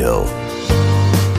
[0.00, 0.22] רדיו.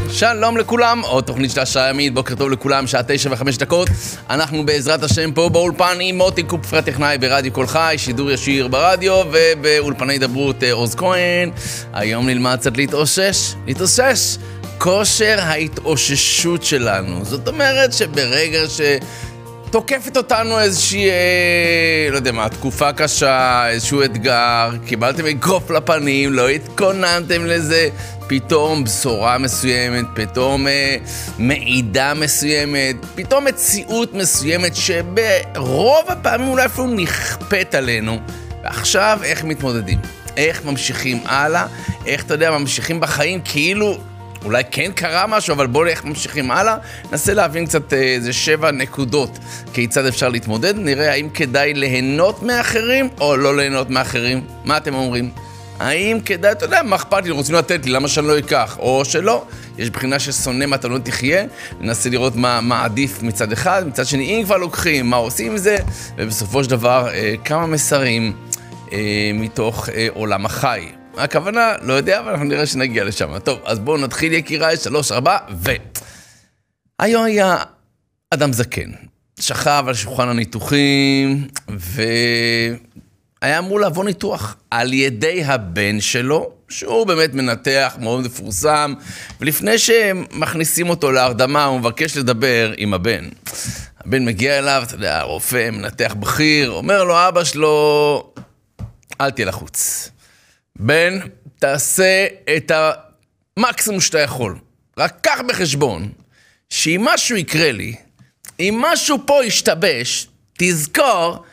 [0.09, 3.89] שלום לכולם, עוד תוכנית של השעה ימית, בוקר טוב לכולם, שעה תשע וחמש דקות.
[4.29, 9.23] אנחנו בעזרת השם פה באולפן עם מוטי קופפר הטכנאי ברדיו קול חי, שידור ישיר ברדיו
[9.31, 11.51] ובאולפני דברות אה, עוז כהן.
[11.93, 14.37] היום נלמד קצת להתאושש, להתאושש.
[14.77, 17.25] כושר ההתאוששות שלנו.
[17.25, 18.81] זאת אומרת שברגע ש...
[19.71, 26.49] תוקפת אותנו איזושהי, אה, לא יודע מה, תקופה קשה, איזשהו אתגר, קיבלתם אגרוף לפנים, לא
[26.49, 27.89] התכוננתם לזה,
[28.31, 30.97] פתאום בשורה מסוימת, פתאום אה,
[31.39, 38.19] מעידה מסוימת, פתאום מציאות מסוימת שברוב הפעמים אולי אפילו נכפית עלינו.
[38.63, 39.99] ועכשיו, איך מתמודדים?
[40.37, 41.65] איך ממשיכים הלאה?
[42.05, 43.97] איך, אתה יודע, ממשיכים בחיים כאילו
[44.45, 46.77] אולי כן קרה משהו, אבל בואו איך ממשיכים הלאה.
[47.11, 49.39] ננסה להבין קצת אה, איזה שבע נקודות
[49.73, 50.75] כיצד אפשר להתמודד.
[50.77, 54.41] נראה האם כדאי ליהנות מאחרים או לא ליהנות מאחרים.
[54.63, 55.31] מה אתם אומרים?
[55.81, 58.77] האם כדאי, אתה יודע, מה אכפת לי, רוצים לתת לי, למה שאני לא אקח?
[58.79, 59.45] או שלא,
[59.77, 61.45] יש בחינה ששונא מה אתה לא תחיה,
[61.79, 65.57] ננסה לראות מה, מה עדיף מצד אחד, מצד שני, אם כבר לוקחים, מה עושים עם
[65.57, 65.77] זה,
[66.17, 68.33] ובסופו של דבר, אה, כמה מסרים
[68.91, 70.85] אה, מתוך אה, עולם החי.
[71.17, 73.39] הכוונה, לא יודע, אבל אנחנו נראה שנגיע לשם.
[73.39, 75.71] טוב, אז בואו נתחיל יקיריי, שלוש, ארבע, ו...
[76.99, 77.57] היום היה
[78.29, 78.91] אדם זקן,
[79.39, 81.47] שכב על שולחן הניתוחים,
[83.41, 88.93] והיה אמור לעבור ניתוח על ידי הבן שלו, שהוא באמת מנתח מאוד מפורסם,
[89.39, 93.29] ולפני שמכניסים אותו להרדמה, הוא מבקש לדבר עם הבן.
[94.05, 98.33] הבן מגיע אליו, אתה יודע, רופא, מנתח בכיר, אומר לו, אבא שלו,
[99.21, 100.09] אל תהיה לחוץ.
[100.75, 101.19] בן,
[101.59, 102.71] תעשה את
[103.57, 104.57] המקסימום שאתה יכול.
[104.97, 106.09] רק קח בחשבון
[106.69, 107.95] שאם משהו יקרה לי,
[108.59, 111.43] אם משהו פה ישתבש, תזכור,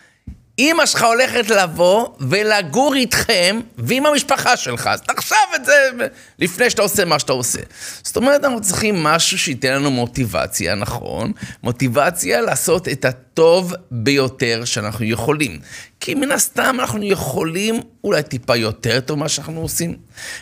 [0.59, 4.87] אמא שלך הולכת לבוא ולגור איתכם ועם המשפחה שלך.
[4.87, 5.91] אז תחשב את זה
[6.39, 7.61] לפני שאתה עושה מה שאתה עושה.
[8.03, 11.33] זאת אומרת, אנחנו צריכים משהו שייתן לנו מוטיבציה, נכון?
[11.63, 13.05] מוטיבציה לעשות את
[13.39, 15.59] הטוב ביותר שאנחנו יכולים.
[16.01, 19.97] כי מן הסתם אנחנו יכולים אולי טיפה יותר טוב ממה שאנחנו עושים.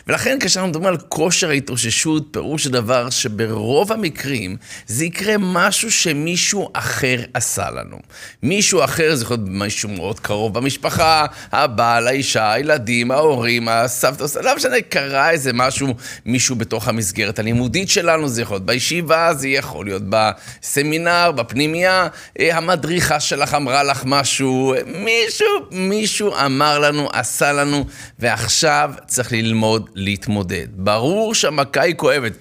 [0.07, 4.57] ולכן כשאנחנו מדברים על כושר ההתאוששות, פירוש הדבר שברוב המקרים
[4.87, 7.97] זה יקרה משהו שמישהו אחר עשה לנו.
[8.43, 14.55] מישהו אחר, זה יכול להיות מישהו מאוד קרוב במשפחה, הבעל, האישה, הילדים, ההורים, הסבתא, לא
[14.55, 15.87] משנה, קרה איזה משהו,
[16.25, 22.07] מישהו בתוך המסגרת הלימודית שלנו, זה יכול להיות בישיבה, זה יכול להיות בסמינר, בפנימייה,
[22.39, 22.57] אה,
[22.87, 25.47] המדריכה שלך אמרה לך משהו, מישהו...
[25.71, 27.85] מישהו אמר לנו, עשה לנו,
[28.19, 30.67] ועכשיו צריך ללמוד להתמודד.
[30.75, 32.33] ברור שהמכה היא כואבת.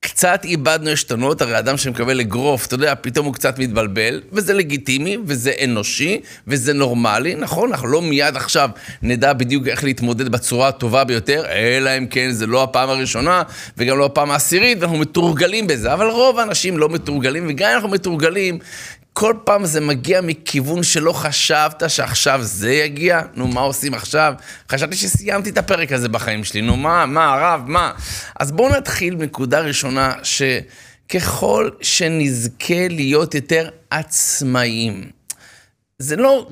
[0.00, 5.18] קצת איבדנו עשתונות, הרי אדם שמקבל אגרוף, אתה יודע, פתאום הוא קצת מתבלבל, וזה לגיטימי,
[5.26, 7.70] וזה אנושי, וזה נורמלי, נכון?
[7.70, 8.70] אנחנו לא מיד עכשיו
[9.02, 13.42] נדע בדיוק איך להתמודד בצורה הטובה ביותר, אלא אם כן זה לא הפעם הראשונה,
[13.76, 17.88] וגם לא הפעם העשירית, ואנחנו מתורגלים בזה, אבל רוב האנשים לא מתורגלים, וגם אם אנחנו
[17.88, 18.58] מתורגלים,
[19.18, 24.34] כל פעם זה מגיע מכיוון שלא חשבת שעכשיו זה יגיע, נו, מה עושים עכשיו?
[24.72, 27.92] חשבתי שסיימתי את הפרק הזה בחיים שלי, נו, מה, מה, הרב, מה?
[28.40, 35.10] אז בואו נתחיל מנקודה ראשונה, שככל שנזכה להיות יותר עצמאיים,
[35.98, 36.48] זה לא...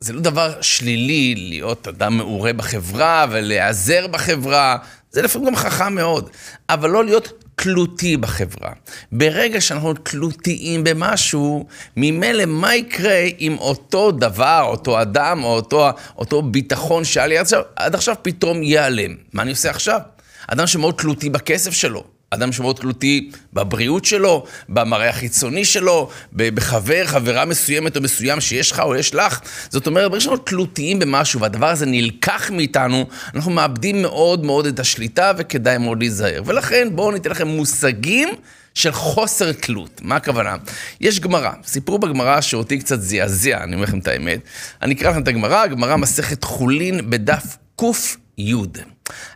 [0.00, 4.76] זה לא דבר שלילי להיות אדם מעורה בחברה ולהיעזר בחברה,
[5.10, 6.30] זה לפעמים גם חכם מאוד,
[6.68, 8.72] אבל לא להיות תלותי בחברה.
[9.12, 16.42] ברגע שאנחנו תלותיים במשהו, ממילא מה יקרה אם אותו דבר, אותו אדם, או אותו, אותו
[16.42, 17.36] ביטחון שהיה לי
[17.76, 19.16] עד עכשיו פתאום ייעלם?
[19.32, 20.00] מה אני עושה עכשיו?
[20.46, 22.04] אדם שמאוד תלותי בכסף שלו,
[22.34, 28.80] אדם שמאוד תלותי בבריאות שלו, במראה החיצוני שלו, בחבר, חברה מסוימת או מסוים שיש לך
[28.80, 29.40] או יש לך.
[29.68, 34.80] זאת אומרת, ברגע שאנחנו תלותיים במשהו והדבר הזה נלקח מאיתנו, אנחנו מאבדים מאוד מאוד את
[34.80, 36.42] השליטה וכדאי מאוד להיזהר.
[36.46, 38.28] ולכן בואו ניתן לכם מושגים.
[38.74, 40.00] של חוסר תלות.
[40.04, 40.56] מה הכוונה?
[41.00, 44.40] יש גמרא, סיפור בגמרא שאותי קצת זעזע, אני אומר לכם את האמת.
[44.82, 48.52] אני אקרא לכם את הגמרא, הגמרא מסכת חולין בדף ק"י.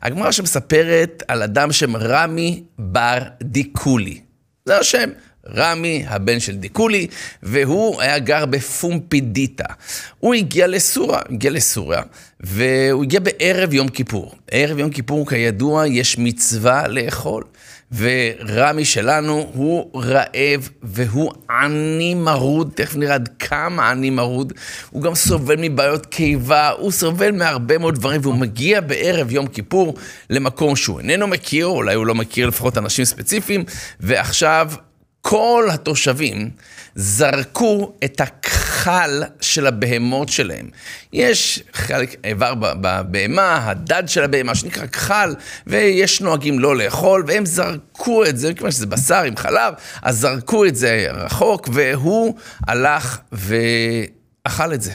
[0.03, 4.21] הגמרא שמספרת על אדם שם רמי בר דיקולי.
[4.65, 5.11] זה השם.
[5.55, 7.07] רמי, הבן של דיקולי,
[7.43, 9.65] והוא היה גר בפומפידיטה.
[10.19, 12.03] הוא הגיע לסוריה, הגיע לסוריה,
[12.41, 14.35] והוא הגיע בערב יום כיפור.
[14.51, 17.45] ערב יום כיפור, כידוע, יש מצווה לאכול.
[17.93, 24.53] ורמי שלנו הוא רעב והוא עני מרוד, תכף נראה עד כמה עני מרוד.
[24.91, 29.95] הוא גם סובל מבעיות קיבה, הוא סובל מהרבה מאוד דברים, והוא מגיע בערב יום כיפור
[30.31, 33.65] למקום שהוא איננו מכיר, אולי הוא לא מכיר לפחות אנשים ספציפיים,
[34.01, 34.71] ועכשיו
[35.21, 36.51] כל התושבים
[36.97, 38.67] זרקו את הכ...
[38.87, 40.69] הקל של הבהמות שלהם.
[41.13, 45.35] יש חלק, איבר בבהמה, הדד של הבהמה, שנקרא כחל,
[45.67, 50.65] ויש נוהגים לא לאכול, והם זרקו את זה, מכיוון שזה בשר עם חלב, אז זרקו
[50.65, 52.35] את זה רחוק, והוא
[52.67, 54.93] הלך ואכל את זה.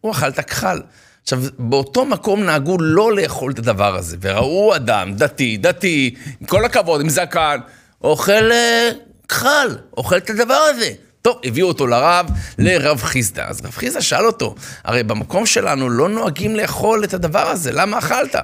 [0.00, 0.80] הוא אכל את הכחל.
[1.22, 6.64] עכשיו, באותו מקום נהגו לא לאכול את הדבר הזה, וראו אדם דתי, דתי, עם כל
[6.64, 7.58] הכבוד, עם זקן,
[8.04, 8.90] אוכל אה,
[9.28, 10.92] כחל, אוכל את הדבר הזה.
[11.22, 12.26] טוב, הביאו אותו לרב,
[12.58, 13.44] לרב חיסדא.
[13.48, 17.98] אז רב חיסדא שאל אותו, הרי במקום שלנו לא נוהגים לאכול את הדבר הזה, למה
[17.98, 18.34] אכלת?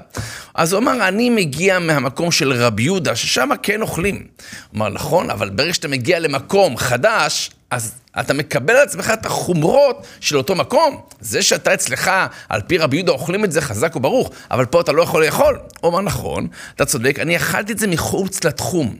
[0.54, 4.14] אז הוא אמר, אני מגיע מהמקום של רב יהודה, ששם כן אוכלים.
[4.14, 9.26] הוא אמר, נכון, אבל ברגע שאתה מגיע למקום חדש, אז אתה מקבל על עצמך את
[9.26, 11.00] החומרות של אותו מקום.
[11.20, 12.10] זה שאתה אצלך,
[12.48, 15.58] על פי רבי יהודה, אוכלים את זה חזק וברוך, אבל פה אתה לא יכול לאכול.
[15.80, 18.96] הוא אמר, נכון, אתה צודק, אני אכלתי את זה מחוץ לתחום.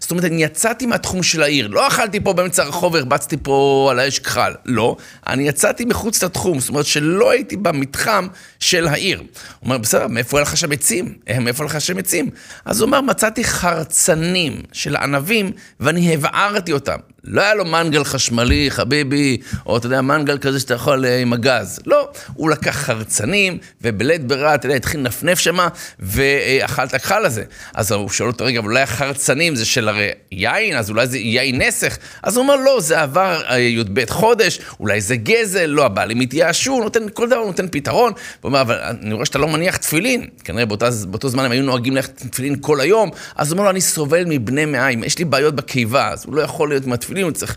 [0.00, 1.68] זאת אומרת, אני יצאתי מהתחום של העיר.
[1.68, 4.52] לא אכלתי פה באמצע הרחוב והרבצתי פה על האש כחל.
[4.64, 4.96] לא,
[5.26, 6.60] אני יצאתי מחוץ לתחום.
[6.60, 8.26] זאת אומרת שלא הייתי במתחם
[8.60, 9.18] של העיר.
[9.18, 9.26] הוא
[9.62, 11.14] אומר, בסדר, מאיפה היה לך שם עצים?
[11.28, 12.30] אה, מאיפה לך שם עצים?
[12.64, 16.96] אז הוא אומר, מצאתי חרצנים של ענבים ואני הבערתי אותם.
[17.24, 19.36] לא היה לו מנגל חשמלי, חביבי,
[19.66, 21.80] או אתה יודע, מנגל כזה שאתה יכול אה, עם הגז.
[21.86, 25.68] לא, הוא לקח חרצנים, ובלית ברירה, אתה יודע, התחיל לנפנף שמה,
[25.98, 27.44] ואכל את הכחל הזה.
[27.74, 31.18] אז הוא שואל אותו, רגע, אבל אולי החרצנים זה של הרי יין, אז אולי זה
[31.18, 31.98] יין נסך?
[32.22, 36.80] אז הוא אומר, לא, זה עבר אה, י"ב חודש, אולי זה גזל, לא, הבעלים התייאשו,
[36.80, 38.12] נותן, כל דבר נותן פתרון.
[38.40, 40.26] הוא אומר, אבל אני רואה שאתה לא מניח תפילין.
[40.44, 43.70] כנראה באותה, באותו זמן הם היו נוהגים ללכת תפילין כל היום, אז הוא אומר לו,
[43.70, 47.24] אני סובל מבני מעיים, יש לי בעיות בקיבה, אז הוא לא יכול להיות עם התפילין,
[47.24, 47.56] הוא צריך,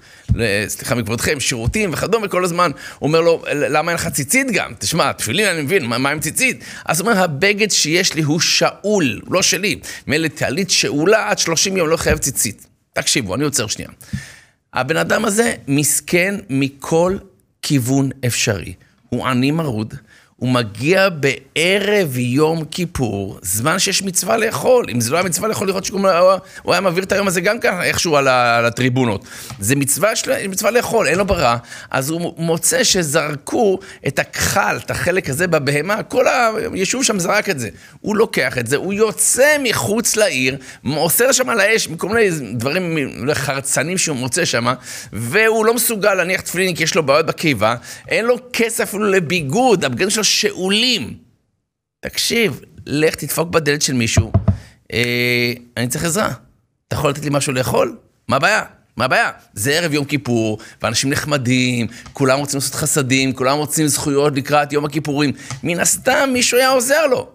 [0.67, 2.71] סליחה מכבודכם, שירותים וכדומה כל הזמן.
[2.99, 4.73] הוא אומר לו, למה אין לך ציצית גם?
[4.79, 6.63] תשמע, תפילין אני מבין, מה, מה עם ציצית?
[6.85, 9.79] אז הוא אומר, הבגד שיש לי הוא שאול, לא שלי.
[10.07, 12.67] מילא תעלית שאולה עד 30 יום לא חייב ציצית.
[12.93, 13.89] תקשיבו, אני עוצר שנייה.
[14.73, 17.17] הבן אדם הזה מסכן מכל
[17.61, 18.73] כיוון אפשרי.
[19.09, 19.93] הוא עני מרוד,
[20.41, 24.85] הוא מגיע בערב יום כיפור, זמן שיש מצווה לאכול.
[24.91, 26.07] אם זה לא היה מצווה לאכול, לראות שהוא
[26.67, 29.25] היה מעביר את היום הזה גם ככה איכשהו על, על הטריבונות.
[29.59, 31.57] זה מצווה, של, מצווה לאכול, אין לו ברירה.
[31.91, 36.25] אז הוא מוצא שזרקו את הכחל, את החלק הזה בבהמה, כל
[36.73, 37.69] היישוב שם זרק את זה.
[38.01, 42.97] הוא לוקח את זה, הוא יוצא מחוץ לעיר, מוסר שם על האש, מכל מיני דברים,
[43.33, 44.73] חרצנים שהוא מוצא שם,
[45.13, 47.75] והוא לא מסוגל להניח תפילין כי יש לו בעיות בקיבה,
[48.07, 51.17] אין לו כסף אפילו לביגוד, הבגדים שלו שאולים.
[51.99, 54.31] תקשיב, לך תדפוק בדלת של מישהו,
[54.93, 56.33] אה, אני צריך עזרה.
[56.87, 57.97] אתה יכול לתת לי משהו לאכול?
[58.27, 58.63] מה הבעיה?
[58.97, 59.31] מה הבעיה?
[59.53, 64.85] זה ערב יום כיפור, ואנשים נחמדים, כולם רוצים לעשות חסדים, כולם רוצים זכויות לקראת יום
[64.85, 65.31] הכיפורים.
[65.63, 67.29] מן הסתם מישהו היה עוזר לו.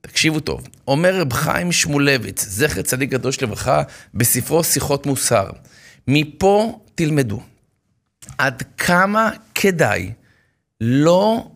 [0.00, 3.82] תקשיבו טוב, אומר רב חיים שמולביץ, זכר צדיק קדוש לברכה,
[4.14, 5.50] בספרו שיחות מוסר.
[6.08, 7.40] מפה תלמדו
[8.38, 10.12] עד כמה כדאי
[10.80, 11.50] לא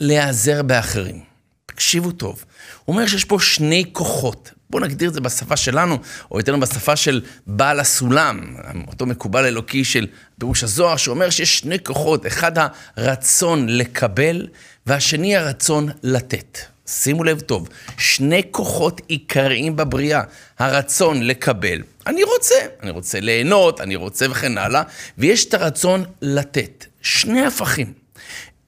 [0.00, 1.20] להיעזר באחרים.
[1.66, 2.44] תקשיבו טוב,
[2.84, 4.50] הוא אומר שיש פה שני כוחות.
[4.70, 5.98] בואו נגדיר את זה בשפה שלנו,
[6.30, 8.56] או יותר בשפה של בעל הסולם,
[8.88, 10.06] אותו מקובל אלוקי של
[10.38, 12.52] פירוש הזוהר, שאומר שיש שני כוחות, אחד
[12.96, 14.46] הרצון לקבל,
[14.86, 16.58] והשני הרצון לתת.
[16.86, 17.68] שימו לב טוב,
[17.98, 20.22] שני כוחות עיקריים בבריאה,
[20.58, 21.82] הרצון לקבל.
[22.06, 24.82] אני רוצה, אני רוצה ליהנות, אני רוצה וכן הלאה,
[25.18, 26.86] ויש את הרצון לתת.
[27.02, 27.92] שני הפכים.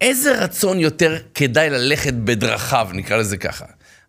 [0.01, 3.65] איזה רצון יותר כדאי ללכת בדרכיו, נקרא לזה ככה.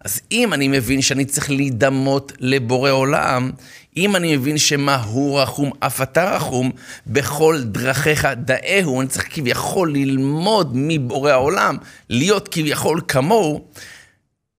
[0.05, 3.51] אז אם אני מבין שאני צריך להידמות לבורא עולם,
[3.97, 6.71] אם אני מבין שמה הוא רחום, אף אתה רחום,
[7.07, 11.77] בכל דרכיך דאהו, אני צריך כביכול ללמוד מבורא העולם,
[12.09, 13.65] להיות כביכול כמוהו,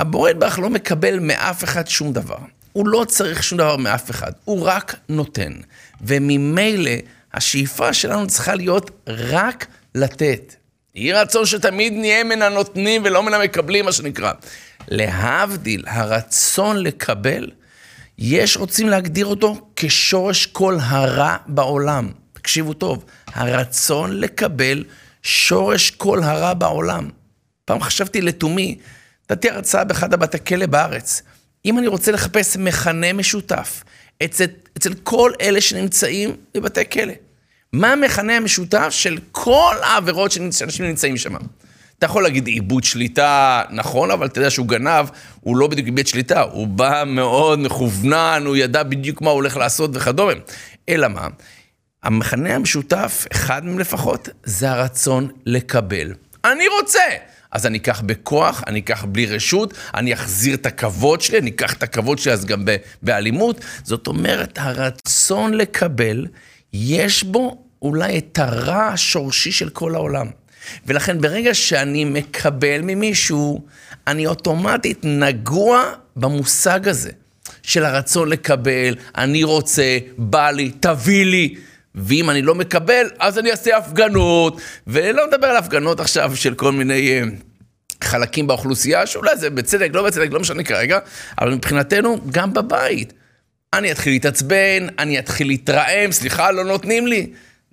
[0.01, 2.39] הבורא יתברך לא מקבל מאף אחד שום דבר.
[2.73, 5.53] הוא לא צריך שום דבר מאף אחד, הוא רק נותן.
[6.01, 6.91] וממילא
[7.35, 10.62] השאיפה שלנו צריכה להיות רק לתת.
[10.95, 14.33] יהי רצון שתמיד נהיה מן הנותנים ולא מן המקבלים, מה שנקרא.
[14.89, 17.51] להבדיל, הרצון לקבל,
[18.19, 22.11] יש רוצים להגדיר אותו כשורש כל הרע בעולם.
[22.33, 24.85] תקשיבו טוב, הרצון לקבל
[25.23, 27.11] שורש כל הרע בעולם.
[27.65, 28.79] פעם חשבתי לתומי,
[29.31, 31.23] נתתי הרצאה באחד הבתי כלא בארץ.
[31.65, 33.85] אם אני רוצה לחפש מכנה משותף
[34.25, 34.45] אצל,
[34.77, 37.13] אצל כל אלה שנמצאים בבתי כלא,
[37.73, 41.35] מה המכנה המשותף של כל העבירות שאנשים נמצאים שם?
[41.99, 45.07] אתה יכול להגיד איבוד שליטה, נכון, אבל אתה יודע שהוא גנב,
[45.41, 49.57] הוא לא בדיוק איבד שליטה, הוא בא מאוד מכוונן, הוא ידע בדיוק מה הוא הולך
[49.57, 50.33] לעשות וכדומה.
[50.89, 51.29] אלא מה?
[52.03, 56.15] המכנה המשותף, אחד מהם לפחות, זה הרצון לקבל.
[56.45, 57.03] אני רוצה!
[57.53, 61.73] אז אני אקח בכוח, אני אקח בלי רשות, אני אחזיר את הכבוד שלי, אני אקח
[61.73, 62.65] את הכבוד שלי אז גם
[63.03, 63.61] באלימות.
[63.85, 66.27] זאת אומרת, הרצון לקבל,
[66.73, 70.27] יש בו אולי את הרע השורשי של כל העולם.
[70.87, 73.65] ולכן ברגע שאני מקבל ממישהו,
[74.07, 77.11] אני אוטומטית נגוע במושג הזה
[77.63, 81.55] של הרצון לקבל, אני רוצה, בא לי, תביא לי.
[81.95, 84.61] ואם אני לא מקבל, אז אני אעשה הפגנות.
[84.87, 90.03] ולא מדבר על הפגנות עכשיו של כל מיני uh, חלקים באוכלוסייה, שאולי זה בצדק, לא
[90.07, 90.99] בצדק, לא משנה כרגע,
[91.41, 93.13] אבל מבחינתנו, גם בבית.
[93.75, 97.27] אני אתחיל להתעצבן, אני אתחיל להתרעם, סליחה, לא נותנים לי.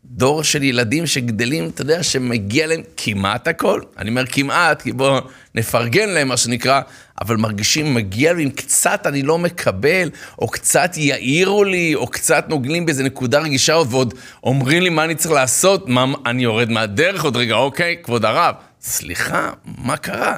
[0.05, 3.81] דור של ילדים שגדלים, אתה יודע, שמגיע להם כמעט הכל.
[3.97, 5.19] אני אומר כמעט, כי בואו
[5.55, 6.81] נפרגן להם, מה שנקרא,
[7.21, 12.85] אבל מרגישים, מגיע להם, קצת אני לא מקבל, או קצת יעירו לי, או קצת נוגלים
[12.85, 14.13] באיזה נקודה רגישה, ועוד
[14.43, 18.55] אומרים לי מה אני צריך לעשות, מה, אני יורד מהדרך עוד רגע, אוקיי, כבוד הרב,
[18.81, 20.35] סליחה, מה קרה?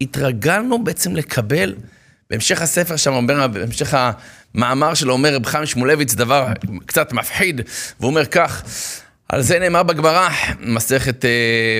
[0.00, 1.74] התרגלנו בעצם לקבל,
[2.30, 3.94] בהמשך הספר שם בהמשך
[4.58, 6.46] המאמר שלו אומר רב חיים שמואלביץ דבר
[6.86, 7.60] קצת מפחיד,
[8.00, 8.62] והוא אומר כך,
[9.28, 10.28] על זה נאמר בגמרא,
[10.60, 11.30] מסכת אה,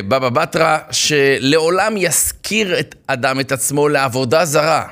[0.08, 4.86] בבא בתרא, שלעולם יזכיר את אדם את עצמו לעבודה זרה.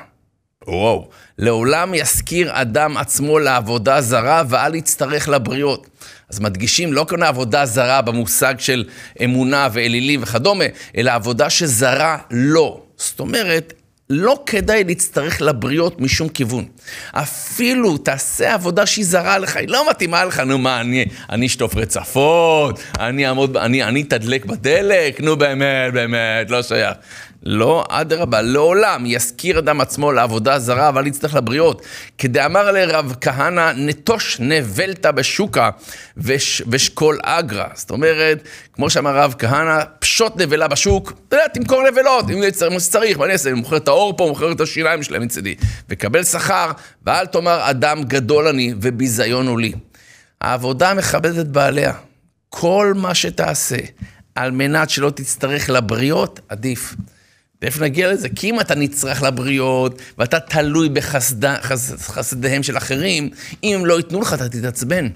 [0.67, 5.87] וואו, לעולם יזכיר אדם עצמו לעבודה זרה ואל יצטרך לבריות.
[6.29, 8.85] אז מדגישים לא כאן עבודה זרה במושג של
[9.23, 10.65] אמונה ואלילים וכדומה,
[10.97, 12.81] אלא עבודה שזרה לא.
[12.97, 13.73] זאת אומרת,
[14.09, 16.65] לא כדאי להצטרך לבריות משום כיוון.
[17.11, 21.75] אפילו תעשה עבודה שהיא זרה לך, היא לא מתאימה לך, נו מה, אני, אני אשטוף
[21.75, 26.93] רצפות, אני אעמוד, אני, אני אתדלק בדלק, נו באמת, באמת, לא שייך.
[27.43, 31.81] לא, אדרבה, לעולם יזכיר אדם עצמו לעבודה זרה, אבל יצטרך לבריות.
[32.17, 35.69] כדאמר לרב כהנא, נטוש נבלתא בשוקה
[36.17, 37.65] וש, ושקול אגרא.
[37.73, 43.17] זאת אומרת, כמו שאמר רב כהנא, פשוט נבלה בשוק, אתה יודע, תמכור נבלות, אם שצריך,
[43.17, 43.49] מה אני אעשה?
[43.49, 45.55] אני מוכר את האור פה, מוכר את השיניים שלהם מצידי.
[45.89, 46.71] וקבל שכר,
[47.05, 49.73] ואל תאמר אדם גדול אני וביזיון הוא לי.
[50.41, 51.93] העבודה מכבדת בעליה.
[52.49, 53.77] כל מה שתעשה,
[54.35, 56.95] על מנת שלא תצטרך לבריות, עדיף.
[57.61, 58.29] ואיפה נגיע לזה?
[58.29, 63.29] כי אם אתה נצרך לבריות, ואתה תלוי בחסדיהם של אחרים,
[63.63, 65.07] אם הם לא ייתנו לך, אתה תתעצבן.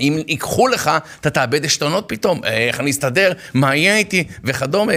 [0.00, 2.44] אם ייקחו לך, אתה תאבד עשתונות פתאום.
[2.44, 3.32] איך אני אסתדר?
[3.54, 4.24] מה יהיה איתי?
[4.44, 4.92] וכדומה.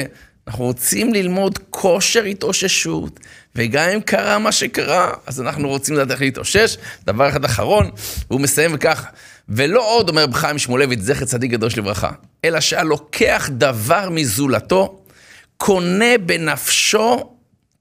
[0.48, 3.20] אנחנו רוצים ללמוד כושר התאוששות,
[3.56, 6.78] וגם אם קרה מה שקרה, אז אנחנו רוצים לדעת איך להתאושש.
[7.06, 7.90] דבר אחד אחרון,
[8.30, 9.06] והוא מסיים וכך,
[9.50, 12.12] ולא עוד, אומר חיים שמואלביץ, זכר צדיק קדוש לברכה,
[12.46, 15.03] אלא שהלוקח דבר מזולתו,
[15.66, 17.30] קונה בנפשו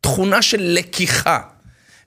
[0.01, 1.39] תכונה של לקיחה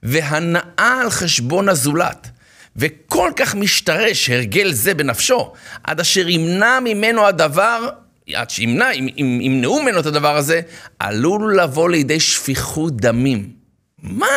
[0.03, 2.29] והנאה על חשבון הזולת.
[2.75, 5.53] וכל כך משתרש הרגל זה בנפשו,
[5.83, 7.89] עד אשר ימנע ממנו הדבר,
[8.33, 10.61] עד שימנע, אם ימנעו ממנו את הדבר הזה,
[10.99, 13.49] עלול לבוא לידי שפיכות דמים.
[14.03, 14.27] מה?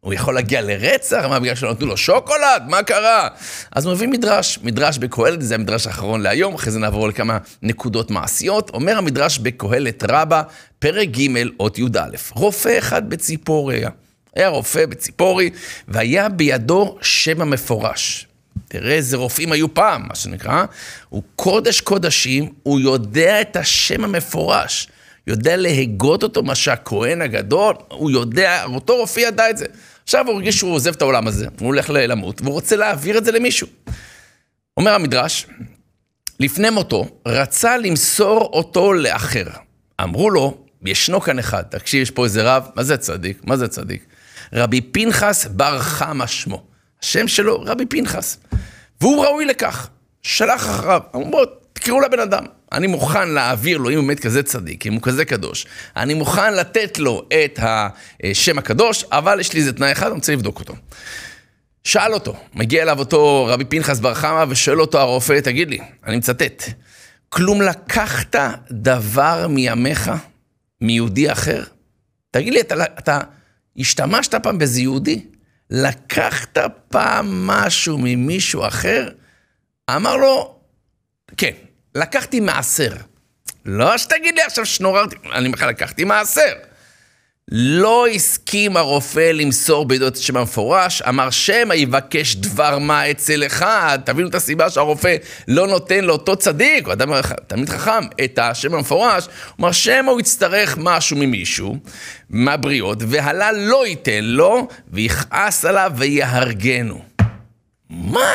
[0.00, 1.24] הוא יכול להגיע לרצח?
[1.28, 2.62] מה, בגלל שלא נתנו לו שוקולד?
[2.68, 3.28] מה קרה?
[3.72, 8.10] אז הוא מביא מדרש, מדרש בקהלת, זה המדרש האחרון להיום, אחרי זה נעבור לכמה נקודות
[8.10, 8.70] מעשיות.
[8.70, 10.42] אומר המדרש בקהלת רבה,
[10.78, 11.28] פרק ג'
[11.60, 13.90] אות י"א, רופא אחד בציפוריה.
[14.36, 15.50] היה רופא בציפורי,
[15.88, 18.26] והיה בידו שם המפורש.
[18.68, 20.64] תראה איזה רופאים היו פעם, מה שנקרא.
[21.08, 24.88] הוא קודש קודשים, הוא יודע את השם המפורש.
[25.28, 29.64] יודע להגות אותו, מה שהכהן הגדול, הוא יודע, אותו רופא ידע את זה.
[30.04, 33.24] עכשיו הוא הרגיש שהוא עוזב את העולם הזה, הוא הולך למות, והוא רוצה להעביר את
[33.24, 33.66] זה למישהו.
[34.76, 35.46] אומר המדרש,
[36.40, 39.46] לפני מותו, רצה למסור אותו לאחר.
[40.02, 43.40] אמרו לו, ישנו כאן אחד, תקשיב, יש פה איזה רב, מה זה צדיק?
[43.44, 44.06] מה זה צדיק?
[44.52, 46.64] רבי פנחס בר חמא שמו.
[47.02, 48.38] השם שלו, רבי פנחס.
[49.00, 49.88] והוא ראוי לכך.
[50.22, 51.40] שלח אחריו, אמרו
[51.72, 52.44] תקראו לבן אדם.
[52.72, 56.54] אני מוכן להעביר לו, אם הוא באמת כזה צדיק, אם הוא כזה קדוש, אני מוכן
[56.54, 60.74] לתת לו את השם הקדוש, אבל יש לי איזה תנאי אחד, אני רוצה לבדוק אותו.
[61.84, 66.16] שאל אותו, מגיע אליו אותו רבי פנחס בר חמא ושואל אותו הרופא, תגיד לי, אני
[66.16, 66.64] מצטט,
[67.28, 68.36] כלום לקחת
[68.70, 70.10] דבר מימיך
[70.80, 71.62] מיהודי אחר?
[72.30, 73.20] תגיד לי, אתה, אתה
[73.76, 75.24] השתמשת פעם באיזה יהודי?
[75.70, 76.58] לקחת
[76.88, 79.08] פעם משהו ממישהו אחר?
[79.96, 80.58] אמר לו,
[81.36, 81.52] כן.
[81.98, 82.92] לקחתי מעשר.
[83.66, 86.52] לא שתגיד לי עכשיו שנוררתי, אני בכלל לקחתי מעשר.
[87.50, 93.98] לא הסכים הרופא למסור בידו את השם המפורש, אמר שמא יבקש דבר מה אצל אחד.
[94.04, 95.16] תבינו את הסיבה שהרופא
[95.48, 97.12] לא נותן לאותו צדיק, או אדם
[97.46, 99.28] תמיד חכם, את השם המפורש.
[99.60, 101.76] אמר שמא הוא יצטרך משהו ממישהו,
[102.30, 107.02] מהבריות, והלל לא ייתן לו, ויכעס עליו ויהרגנו.
[107.90, 108.34] מה?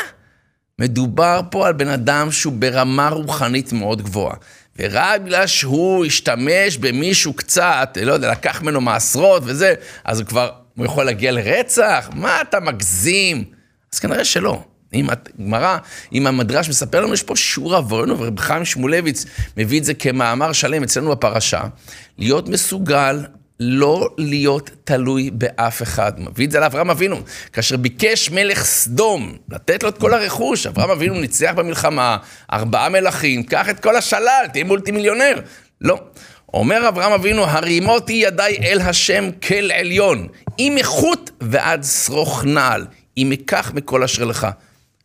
[0.82, 4.36] מדובר פה על בן אדם שהוא ברמה רוחנית מאוד גבוהה.
[4.80, 10.52] ורק בגלל שהוא השתמש במישהו קצת, לא יודע, לקח ממנו מעשרות וזה, אז הוא כבר,
[10.78, 12.10] הוא יכול להגיע לרצח?
[12.14, 13.44] מה אתה מגזים?
[13.94, 14.64] אז כנראה שלא.
[14.94, 15.78] אם הגמרא,
[16.14, 19.26] אם המדרש מספר לנו, יש פה שיעור עבורנו, ורב חיים שמואלביץ
[19.58, 21.62] מביא את זה כמאמר שלם אצלנו בפרשה,
[22.18, 23.20] להיות מסוגל
[23.60, 26.12] לא להיות תלוי באף אחד.
[26.18, 27.20] מביא את זה לאברהם אבינו.
[27.54, 32.18] כאשר ביקש מלך סדום לתת לו את כל הרכוש, אברהם אבינו ניצח במלחמה,
[32.54, 35.40] ארבעה מלכים, קח את כל השלל, תהיה מולטי מיליונר.
[35.82, 36.00] לא.
[36.54, 40.28] אומר אברהם אבינו, הרימותי ידיי אל השם כל עליון,
[40.60, 42.86] אם איכות ועד שרוך נעל,
[43.18, 44.48] אם אקח מכל אשר לך.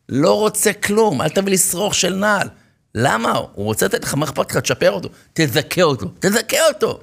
[0.08, 2.48] לא רוצה כלום, אל תביא לי שרוך של נעל.
[2.94, 3.30] למה?
[3.30, 4.58] הוא רוצה לתת לך, מה אכפת לך?
[4.58, 7.00] תשפר אותו, תזכה אותו, תזכה אותו.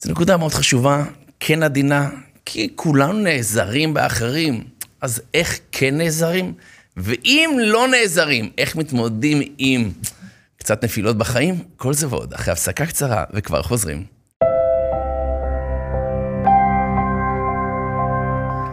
[0.00, 1.04] זו נקודה מאוד חשובה,
[1.40, 2.10] כן עדינה,
[2.44, 4.64] כי כולנו נעזרים באחרים,
[5.00, 6.52] אז איך כן נעזרים?
[6.96, 9.90] ואם לא נעזרים, איך מתמודדים עם
[10.56, 11.54] קצת נפילות בחיים?
[11.76, 14.04] כל זה ועוד, אחרי הפסקה קצרה, וכבר חוזרים.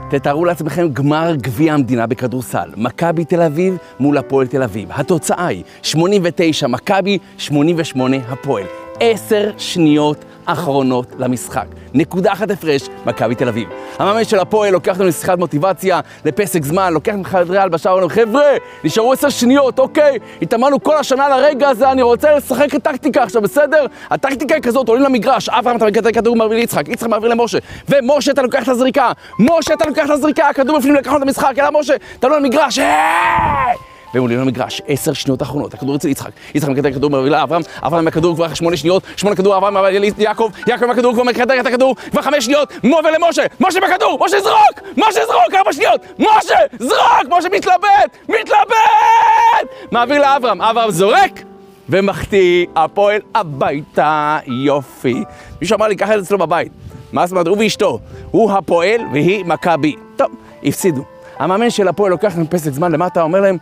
[0.10, 4.92] תתארו לעצמכם גמר גביע המדינה בכדורסל, מכבי תל אביב מול הפועל תל אביב.
[4.92, 8.83] התוצאה היא 89 מכבי, 88 הפועל.
[9.12, 11.66] עשר שניות אחרונות למשחק.
[11.94, 13.70] נקודה אחת הפרש, מכבי תל אביב.
[14.00, 17.14] המאמן של הפועל לוקח אותנו לשיחת מוטיבציה, לפסק זמן, לוקח
[17.50, 18.44] ריאל בשער, ואומר, חבר'ה,
[18.84, 23.86] נשארו עשר שניות, אוקיי, התאמנו כל השנה לרגע הזה, אני רוצה לשחק טקטיקה עכשיו, בסדר?
[24.10, 27.58] הטקטיקה היא כזאת, עולים למגרש, אברהם אתה מקטע כדור מעביר ליצחק, יצחק מעביר למשה,
[27.90, 31.54] ומשה אתה לוקח את הזריקה, משה אתה לוקח את הזריקה, הכדור בפנים לקחנו את המשחק,
[31.60, 33.93] אלא משה, אתה עולה למגרש, היי!
[34.14, 38.02] והם עולים למגרש, עשר שניות אחרונות, הכדור אצל יצחק, יצחק מקטע כדור מעביר לאברהם, אברהם
[38.02, 39.78] עם הכדור כבר שמונה שניות, שמונה כדור, אברהם
[40.18, 44.26] ליעקב, יעקב עם הכדור כבר מקטע את הכדור, כבר חמש שניות, מעובר למשה, משה בכדור,
[44.26, 51.44] משה זרוק, משה זרוק, ארבע שניות, משה זרוק, משה מתלבט, מתלבט, מעביר לאברהם, אברהם זורק,
[51.90, 55.24] ומחטיא, הפועל הביתה, יופי.
[55.62, 56.72] מישהו אמר לי, את זה אצלו בבית.
[57.12, 57.48] מה זאת אומרת?
[57.48, 58.00] הוא ואשתו,
[58.32, 59.96] הוא הפועל והיא מכבי.
[60.16, 60.28] טוב,
[60.64, 61.13] הפסידו.
[61.40, 63.58] המאמן של הפועל לוקח להם פסק זמן למטה, אומר להם,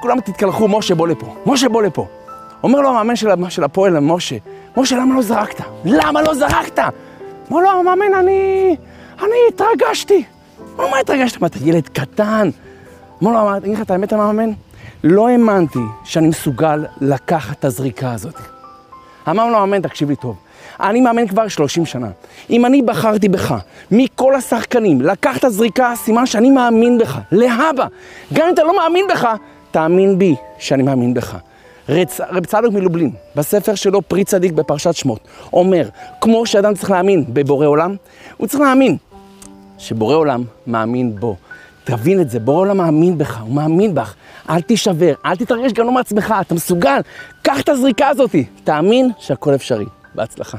[0.00, 2.06] כולם תתקלחו, משה בוא לפה, משה בוא לפה.
[2.62, 4.36] אומר לו המאמן של, של הפועל למשה,
[4.76, 5.64] משה למה לא זרקת?
[5.84, 6.78] למה לא זרקת?
[7.50, 8.76] אומר לו המאמן, אני...
[9.18, 10.24] אני התרגשתי.
[10.78, 11.40] אומר, מה התרגשת?
[11.40, 12.50] מה, אתה ילד קטן?
[13.20, 14.50] אומר לו, אני אגיד לך את האמת המאמן?
[15.04, 18.34] לא האמנתי שאני מסוגל לקחת את הזריקה הזאת.
[19.30, 20.36] אמר לו המאמן, תקשיב לי טוב,
[20.80, 22.08] אני מאמן כבר 30 שנה.
[22.50, 23.54] אם אני בחרתי בך,
[23.90, 27.86] מכל השחקנים, לקח את הזריקה, סימן שאני מאמין בך, להבא.
[28.32, 29.28] גם אם אתה לא מאמין בך,
[29.70, 31.36] תאמין בי שאני מאמין בך.
[31.88, 32.20] רצ...
[32.20, 35.20] רב צדוק מלובלין, בספר שלו פרי צדיק בפרשת שמות,
[35.52, 35.88] אומר,
[36.20, 37.96] כמו שאדם צריך להאמין בבורא עולם,
[38.36, 38.96] הוא צריך להאמין
[39.78, 41.36] שבורא עולם מאמין בו.
[41.84, 44.14] תבין את זה, בורא עולם מאמין בך, הוא מאמין בך.
[44.50, 47.00] אל תישבר, אל תתרגש גם לא מעצמך, אתה מסוגל.
[47.42, 48.34] קח את הזריקה הזאת,
[48.64, 49.84] תאמין שהכל אפשרי.
[50.16, 50.58] בהצלחה.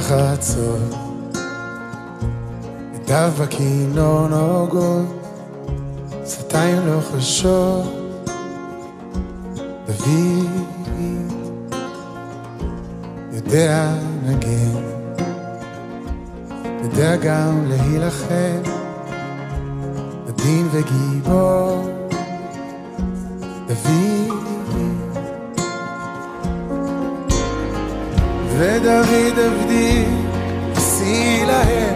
[0.00, 0.94] בחצות,
[2.94, 5.06] ידיו בכינור נוגות,
[6.26, 7.84] שפתיים לוחשות,
[9.86, 10.48] דוד
[13.32, 14.82] יודע לנגן,
[16.82, 18.62] יודע גם להילחם,
[20.28, 21.88] עדין וגיבור,
[23.66, 24.49] דוד
[28.60, 30.04] ודוד עבדי
[30.76, 31.94] השיא להם.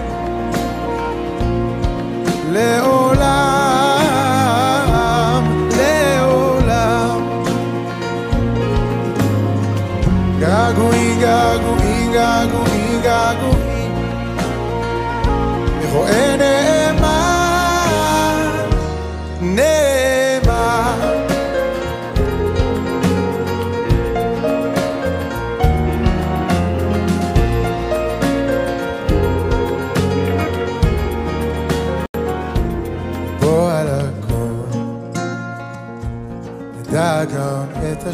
[2.53, 2.94] לעולם,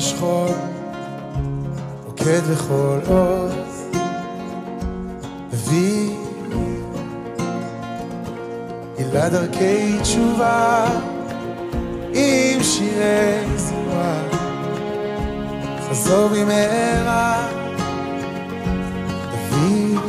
[0.01, 0.49] השכול,
[2.07, 3.53] רוקד לכל עוז,
[5.53, 6.11] הביא
[8.97, 10.87] גילה דרכי תשובה,
[12.15, 14.23] עם שירי זמרה,
[15.91, 17.49] חזור במהרה,
[19.51, 20.01] דוד.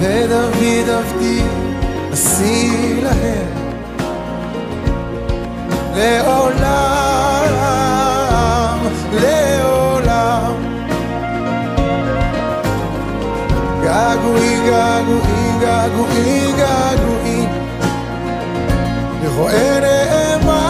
[0.00, 1.42] ודוד עבדי,
[2.12, 3.61] השיא להם
[6.02, 7.48] לעולם,
[9.12, 10.52] לעולם.
[13.82, 17.48] געגועים, געגועים, געגועים, געגועים,
[19.22, 20.60] לרואה נאמן,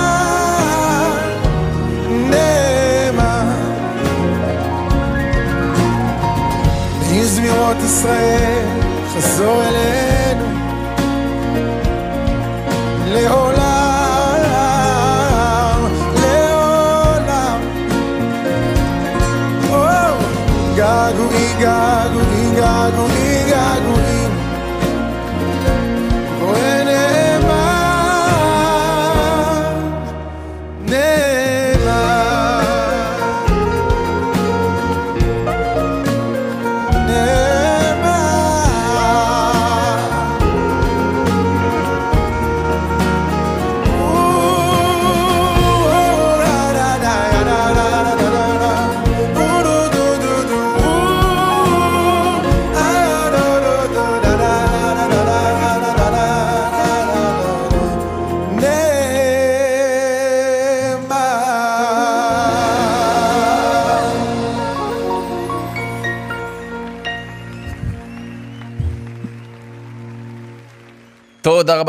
[2.10, 3.52] נאמן.
[7.12, 8.66] מזמירות ישראל,
[9.16, 10.46] חזור אלינו,
[13.06, 13.51] לעולם,
[21.16, 21.76] guri, ga,
[22.14, 24.01] guri, ga, guri, ga.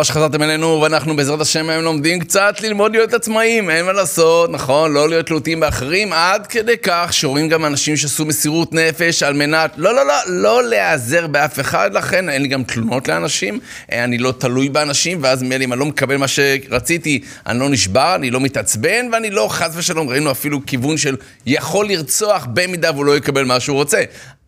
[0.04, 4.50] רבה שחזרתם אלינו, ואנחנו בעזרת השם היום לומדים קצת ללמוד להיות עצמאים, אין מה לעשות,
[4.50, 9.34] נכון, לא להיות תלותיים באחרים, עד כדי כך שרואים גם אנשים שעשו מסירות נפש על
[9.34, 13.60] מנת, לא, לא, לא, לא להיעזר באף אחד, לכן אין לי גם תלונות לאנשים,
[13.92, 17.70] אה, אני לא תלוי באנשים, ואז מילא אם אני לא מקבל מה שרציתי, אני לא
[17.70, 22.92] נשבר, אני לא מתעצבן, ואני לא, חס ושלום, ראינו אפילו כיוון של יכול לרצוח במידה
[22.92, 24.04] והוא לא יקבל מה שהוא רוצה.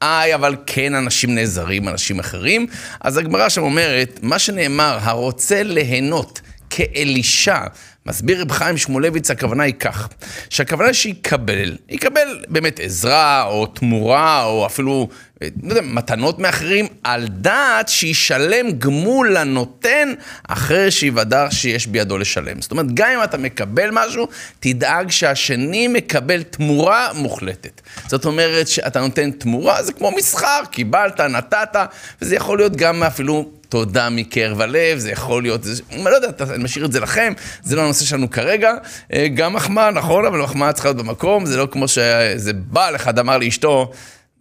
[0.05, 2.67] איי, אבל כן אנשים נעזרים, אנשים אחרים.
[3.01, 7.59] אז הגמרא שם אומרת, מה שנאמר, הרוצה ליהנות כאלישע,
[8.05, 10.09] מסביר רב חיים שמואלביץ, הכוונה היא כך,
[10.49, 15.09] שהכוונה שיקבל, יקבל באמת עזרה או תמורה או אפילו,
[15.41, 20.13] לא יודע, מתנות מאחרים, על דעת שישלם גמול לנותן
[20.47, 22.61] אחרי שיוודע שיש בידו לשלם.
[22.61, 24.27] זאת אומרת, גם אם אתה מקבל משהו,
[24.59, 27.81] תדאג שהשני מקבל תמורה מוחלטת.
[28.07, 31.75] זאת אומרת שאתה נותן תמורה, זה כמו מסחר, קיבלת, נתת,
[32.21, 36.63] וזה יכול להיות גם אפילו תודה מקרב הלב, זה יכול להיות, אני לא יודע, אני
[36.63, 38.73] משאיר את זה לכם, זה לא הנושא שלנו כרגע.
[39.13, 43.19] אה, גם מחמאה, נכון, אבל מחמאה צריכה להיות במקום, זה לא כמו שאיזה בעל אחד
[43.19, 43.91] אמר לאשתו,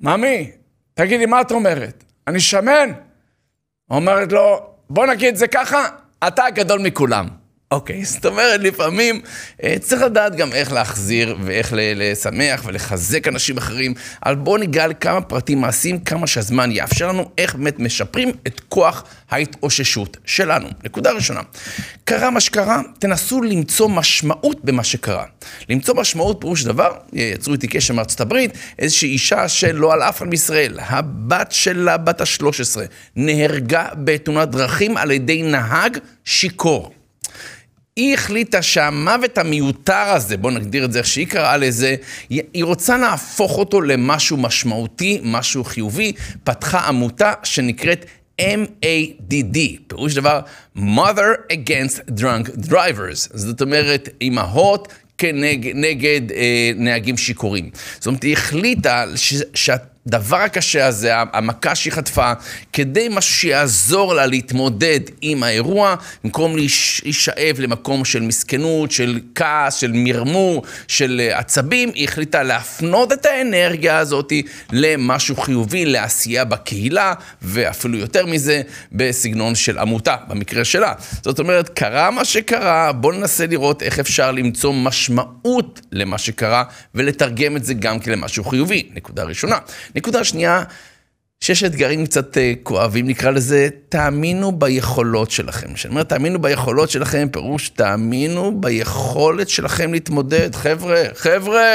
[0.01, 0.51] ממי,
[0.95, 2.05] תגידי, מה את אומרת?
[2.27, 2.91] אני שמן?
[3.91, 5.89] אומרת לו, בוא נגיד זה ככה,
[6.27, 7.44] אתה הגדול מכולם.
[7.75, 9.21] אוקיי, זאת אומרת, לפעמים
[9.63, 13.95] אה, צריך לדעת גם איך להחזיר ואיך לשמח ולחזק אנשים אחרים.
[14.27, 19.05] אבל בואו ניגע לכמה פרטים מעשיים, כמה שהזמן יאפשר לנו, איך באמת משפרים את כוח
[19.31, 20.69] ההתאוששות שלנו.
[20.85, 21.41] נקודה ראשונה,
[22.05, 25.25] קרה מה שקרה, תנסו למצוא משמעות במה שקרה.
[25.69, 30.27] למצוא משמעות פירוש דבר, יצרו איתי קשר מארצות הברית, איזושהי אישה שלא על אף אחד
[30.27, 32.81] מישראל, הבת שלה, בת ה-13,
[33.17, 37.04] נהרגה בתאונת דרכים על ידי נהג שיכור.
[37.97, 41.95] היא החליטה שהמוות המיותר הזה, בואו נגדיר את זה איך שהיא קראה לזה,
[42.31, 46.13] היא רוצה להפוך אותו למשהו משמעותי, משהו חיובי,
[46.45, 48.07] פתחה עמותה שנקראת
[48.41, 50.41] MADD, פירוש דבר
[50.77, 57.71] Mother Against Drunk Drivers, זאת אומרת, אימהות כנגד אה, נהגים שיכורים.
[57.95, 59.05] זאת אומרת, היא החליטה
[59.55, 59.71] ש,
[60.11, 62.33] שהדבר הקשה הזה, המכה שהיא חטפה,
[62.73, 69.75] כדי משהו שיעזור לה להתמודד עם האירוע, במקום להיש- להישאב למקום של מסכנות, של כעס,
[69.75, 74.33] של מרמור, של אה, עצבים, היא החליטה להפנות את האנרגיה הזאת
[74.73, 78.63] למשהו חיובי, לעשייה בקהילה, ואפילו יותר מזה,
[78.93, 80.93] בסגנון של עמותה, במקרה שלה.
[81.23, 86.65] זאת אומרת, קרה מה שקרה, בואו ננסה לראות איך אפשר למצוא משמעות למה שקרה,
[86.95, 88.89] ולתרגם את זה גם כן למשהו חיובי.
[88.95, 89.59] נקודה ראשונה.
[89.95, 90.63] נקודה שנייה,
[91.41, 95.75] שיש אתגרים קצת אה, כואבים, נקרא לזה, תאמינו ביכולות שלכם.
[95.75, 100.55] כשאני אומר תאמינו ביכולות שלכם, פירוש תאמינו ביכולת שלכם להתמודד.
[100.55, 101.75] חבר'ה, חבר'ה,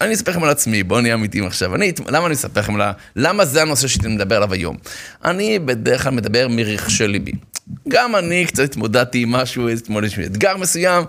[0.00, 1.74] אני אספר לכם על עצמי, בואו נהיה אמיתיים עכשיו.
[1.74, 2.92] אני, למה אני אספר לכם על ה...
[3.16, 4.76] למה זה הנושא שאני מדבר עליו היום?
[5.24, 7.32] אני בדרך כלל מדבר מרכשי ליבי.
[7.88, 11.04] גם אני קצת התמודדתי עם משהו, אתמול יש לי אתגר מסוים,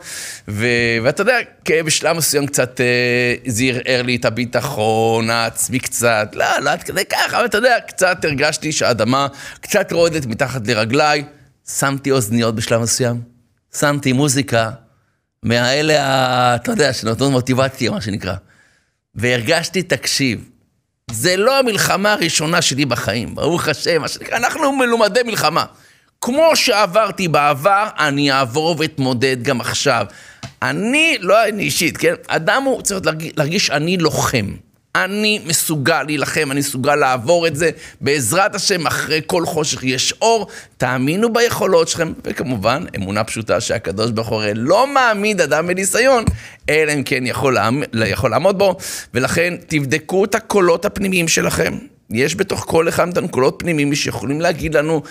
[0.48, 0.68] ו...
[1.04, 1.38] ואתה יודע,
[1.86, 7.06] בשלב מסוים קצת אה, זה ערער לי את הביטחון העצמי קצת, לא, לא עד כדי
[7.06, 9.28] ככה, אבל אתה יודע, קצת הרגשתי שהאדמה
[9.62, 11.24] קצת רועדת מתחת לרגליי,
[11.78, 13.22] שמתי אוזניות בשלב מסוים,
[13.80, 14.70] שמתי מוזיקה,
[15.44, 18.36] מהאלה, אתה יודע, שנותנות מוטיבציה, מה שנקרא.
[19.15, 20.50] והרגשתי, תקשיב,
[21.12, 25.65] זה לא המלחמה הראשונה שלי בחיים, ברוך השם, אנחנו מלומדי מלחמה.
[26.21, 30.06] כמו שעברתי בעבר, אני אעבור ואתמודד גם עכשיו.
[30.62, 32.13] אני, לא אני אישית, כן?
[32.28, 34.56] אדם הוא צריך להרגיש, להרגיש אני לוחם.
[34.96, 37.70] אני מסוגל להילחם, אני מסוגל לעבור את זה.
[38.02, 40.48] בעזרת השם, אחרי כל חושך יש אור.
[40.78, 46.24] תאמינו ביכולות שלכם, וכמובן, אמונה פשוטה שהקדוש ברוך הוא לא מעמיד אדם בניסיון,
[46.70, 47.84] אלא אם כן יכול, לעמ...
[48.06, 48.78] יכול לעמוד בו.
[49.14, 51.78] ולכן, תבדקו את הקולות הפנימיים שלכם.
[52.10, 55.02] יש בתוך כל אחד מאיתנו קולות פנימיים שיכולים להגיד לנו,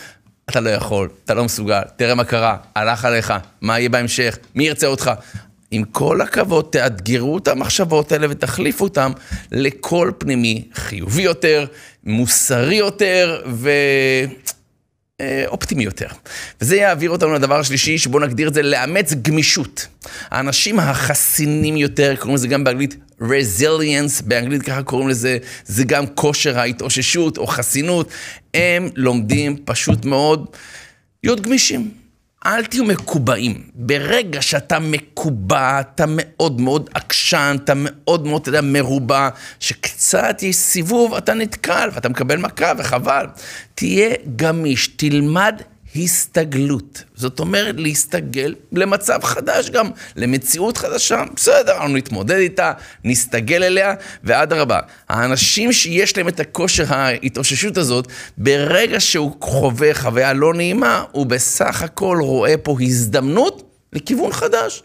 [0.51, 4.65] אתה לא יכול, אתה לא מסוגל, תראה מה קרה, הלך עליך, מה יהיה בהמשך, מי
[4.65, 5.11] ירצה אותך.
[5.71, 9.11] עם כל הכבוד, תאתגרו את המחשבות האלה ותחליפו אותן
[9.53, 11.67] לקול פנימי חיובי יותר,
[12.05, 13.43] מוסרי יותר
[15.21, 16.09] ואופטימי יותר.
[16.61, 19.87] וזה יעביר אותנו לדבר השלישי, שבואו נגדיר את זה, לאמץ גמישות.
[20.31, 26.59] האנשים החסינים יותר, קוראים לזה גם באנגלית resilience, באנגלית ככה קוראים לזה, זה גם כושר
[26.59, 28.11] ההתאוששות או חסינות.
[28.55, 30.47] הם לומדים פשוט מאוד
[31.25, 32.00] להיות גמישים.
[32.47, 33.63] אל תהיו מקובעים.
[33.75, 39.29] ברגע שאתה מקובע, אתה מאוד מאוד עקשן, אתה מאוד מאוד, אתה יודע, מרובע,
[39.61, 43.27] שקצת יש סיבוב, אתה נתקל ואתה מקבל מכה וחבל.
[43.75, 45.63] תהיה גמיש, תלמד
[45.97, 47.05] הסתגלות.
[47.15, 51.25] זאת אומרת, להסתגל למצב חדש גם, למציאות חדשה.
[51.37, 52.73] בסדר, אנחנו נתמודד איתה,
[53.05, 54.81] נסתגל אליה, ואדרבה.
[55.09, 61.83] האנשים שיש להם את הכושר ההתאוששות הזאת, ברגע שהוא חווה חוויה לא נעימה, הוא בסך
[61.83, 64.83] הכל רואה פה הזדמנות לכיוון חדש.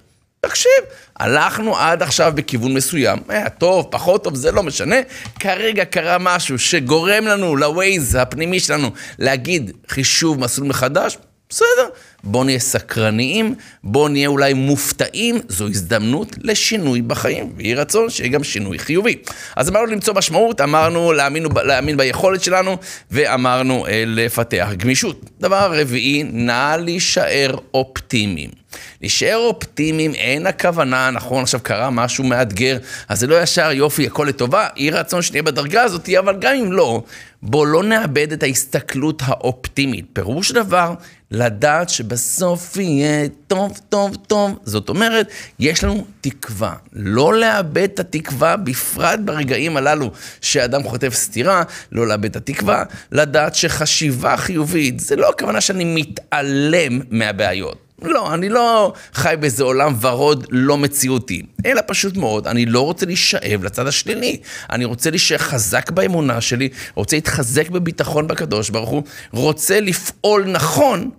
[0.48, 0.72] תקשיב,
[1.20, 4.96] הלכנו עד עכשיו בכיוון מסוים, היה טוב, פחות טוב, זה לא משנה.
[5.40, 11.18] כרגע קרה משהו שגורם לנו, לווייז הפנימי שלנו, להגיד חישוב מסלול מחדש,
[11.50, 11.90] בסדר.
[12.24, 18.44] בואו נהיה סקרניים, בואו נהיה אולי מופתעים, זו הזדמנות לשינוי בחיים, ויהי רצון שיהיה גם
[18.44, 19.16] שינוי חיובי.
[19.56, 22.78] אז אמרנו למצוא משמעות, אמרנו להאמין, להאמין ביכולת שלנו,
[23.12, 25.22] ואמרנו אה, לפתח גמישות.
[25.40, 28.65] דבר רביעי, נא להישאר אופטימיים.
[29.02, 32.78] להישאר אופטימיים, אין הכוונה, נכון, עכשיו קרה משהו מאתגר,
[33.10, 36.72] אז זה לא ישר יופי, הכל לטובה, יהי רצון שנהיה בדרגה הזאת, אבל גם אם
[36.72, 37.04] לא,
[37.42, 40.06] בוא לא נאבד את ההסתכלות האופטימית.
[40.14, 40.94] פירוש דבר,
[41.32, 44.60] לדעת שבסוף יהיה טוב, טוב, טוב.
[44.64, 46.74] זאת אומרת, יש לנו תקווה.
[46.94, 50.12] לא לאבד את התקווה, בפרט ברגעים הללו
[50.42, 57.02] שאדם חוטף סטירה, לא לאבד את התקווה, לדעת שחשיבה חיובית, זה לא הכוונה שאני מתעלם
[57.10, 57.85] מהבעיות.
[58.08, 63.06] לא, אני לא חי באיזה עולם ורוד לא מציאותי, אלא פשוט מאוד, אני לא רוצה
[63.06, 64.38] להישאב לצד השלילי.
[64.72, 71.10] אני רוצה להישאר חזק באמונה שלי, רוצה להתחזק בביטחון בקדוש ברוך הוא, רוצה לפעול נכון,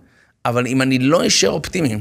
[0.45, 1.97] אבל אם אני לא אשאר אופטימי,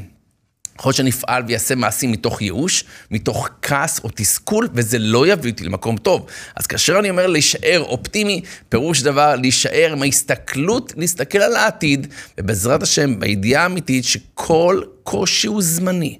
[0.78, 5.50] יכול להיות שאני אפעל ויעשה מעשים מתוך ייאוש, מתוך כעס או תסכול, וזה לא יביא
[5.50, 6.26] אותי למקום טוב.
[6.56, 12.06] אז כאשר אני אומר להישאר אופטימי, פירוש דבר להישאר עם ההסתכלות, להסתכל על העתיד,
[12.38, 16.18] ובעזרת השם, בידיעה האמיתית שכל קושי הוא זמני.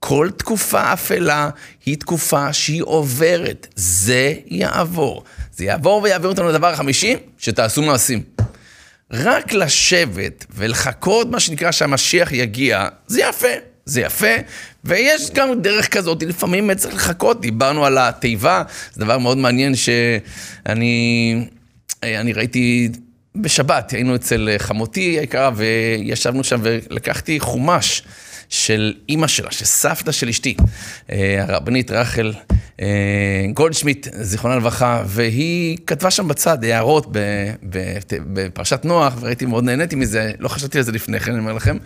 [0.00, 1.50] כל תקופה אפלה
[1.86, 3.66] היא תקופה שהיא עוברת.
[3.76, 5.24] זה יעבור.
[5.56, 8.22] זה יעבור ויעביר אותנו לדבר החמישי, שתעשו מעשים.
[9.10, 13.48] רק לשבת ולחכות, מה שנקרא, שהמשיח יגיע, זה יפה.
[13.88, 14.34] זה יפה,
[14.84, 21.44] ויש גם דרך כזאת, לפעמים צריך לחכות, דיברנו על התיבה, זה דבר מאוד מעניין שאני
[22.02, 22.88] אני ראיתי
[23.36, 28.02] בשבת, היינו אצל חמותי היקרה, וישבנו שם ולקחתי חומש
[28.48, 30.56] של אימא שלה, של סבתא של אשתי,
[31.12, 32.32] אה, הרבנית רחל
[32.80, 37.06] אה, גולדשמיט, זיכרונה לברכה, והיא כתבה שם בצד הערות
[38.32, 41.76] בפרשת נוח, וראיתי, מאוד נהניתי מזה, לא חשבתי על זה לפני כן, אני אומר לכם.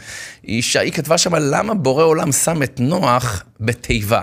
[0.42, 4.22] היא, היא כתבה שם למה בורא עולם שם את נוח בתיבה.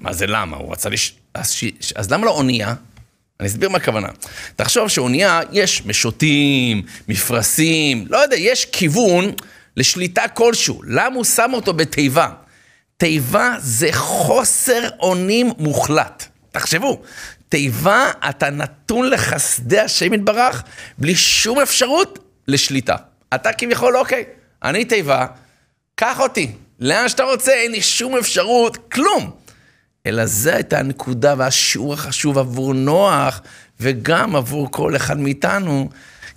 [0.00, 0.56] מה זה למה?
[0.56, 1.14] הוא רצה לש...
[1.34, 1.64] אז, ש...
[1.94, 2.74] אז למה לא אונייה?
[3.40, 4.08] אני אסביר מה הכוונה.
[4.56, 9.32] תחשוב שאונייה, יש משוטים, מפרשים, לא יודע, יש כיוון
[9.78, 10.82] לשליטה כלשהו.
[10.86, 12.28] למה הוא שם אותו בתיבה?
[12.96, 16.24] תיבה זה חוסר אונים מוחלט.
[16.50, 17.02] תחשבו,
[17.48, 20.62] תיבה, אתה נתון לחסדי השם יתברך,
[20.98, 22.96] בלי שום אפשרות לשליטה.
[23.34, 24.24] אתה כביכול, אוקיי,
[24.62, 25.26] אני תיבה,
[25.94, 29.30] קח אותי, לאן שאתה רוצה, אין לי שום אפשרות, כלום.
[30.06, 33.40] אלא זו הייתה הנקודה והשיעור החשוב עבור נוח,
[33.80, 35.88] וגם עבור כל אחד מאיתנו,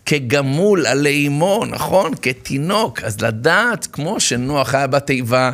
[0.06, 2.12] כגמול עלי אמו, נכון?
[2.22, 3.04] כתינוק.
[3.04, 5.52] אז לדעת, כמו שנוח היה בתיבה,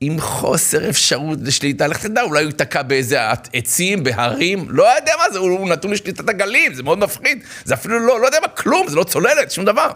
[0.00, 3.18] עם חוסר אפשרות לשליטה, לך תדע, אולי הוא ייתקע באיזה
[3.52, 7.98] עצים, בהרים, לא יודע מה זה, הוא נתון לשליטת הגלים, זה מאוד מפחיד, זה אפילו
[7.98, 9.90] לא, לא יודע מה, כלום, זה לא צוללת, שום דבר.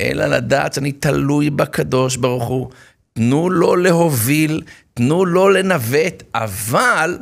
[0.00, 2.70] אלא לדעת שאני תלוי בקדוש ברוך הוא,
[3.12, 4.62] תנו לו להוביל,
[4.94, 7.18] תנו לו לנווט, אבל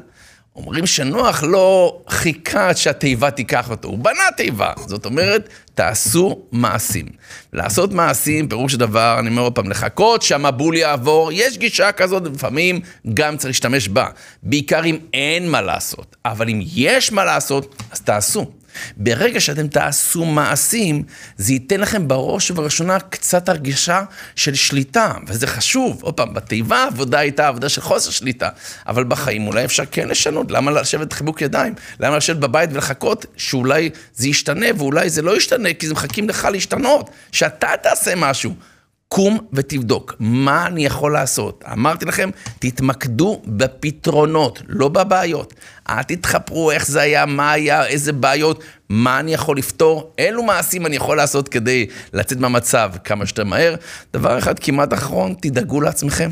[0.58, 4.72] אומרים שנוח לא חיכה עד שהתיבה תיקח אותו, הוא בנה תיבה.
[4.86, 7.06] זאת אומרת, תעשו מעשים.
[7.52, 12.80] לעשות מעשים, פירוש הדבר, אני אומר עוד פעם, לחכות שהמבול יעבור, יש גישה כזאת, לפעמים
[13.14, 14.06] גם צריך להשתמש בה.
[14.42, 16.16] בעיקר אם אין מה לעשות.
[16.24, 18.57] אבל אם יש מה לעשות, אז תעשו.
[18.96, 21.02] ברגע שאתם תעשו מעשים,
[21.36, 24.02] זה ייתן לכם בראש ובראשונה קצת הרגשה
[24.36, 26.02] של שליטה, וזה חשוב.
[26.02, 28.48] עוד פעם, בתיבה העבודה הייתה עבודה של חוסר שליטה,
[28.86, 30.50] אבל בחיים אולי אפשר כן לשנות.
[30.50, 31.74] למה לשבת חיבוק ידיים?
[32.00, 36.48] למה לשבת בבית ולחכות שאולי זה ישתנה, ואולי זה לא ישתנה, כי זה מחכים לך
[36.52, 38.54] להשתנות, שאתה תעשה משהו.
[39.08, 41.64] קום ותבדוק, מה אני יכול לעשות?
[41.72, 45.54] אמרתי לכם, תתמקדו בפתרונות, לא בבעיות.
[45.88, 50.86] אל תתחפרו איך זה היה, מה היה, איזה בעיות, מה אני יכול לפתור, אילו מעשים
[50.86, 53.74] אני יכול לעשות כדי לצאת מהמצב כמה שיותר מהר.
[54.12, 56.30] דבר אחד כמעט אחרון, תדאגו לעצמכם.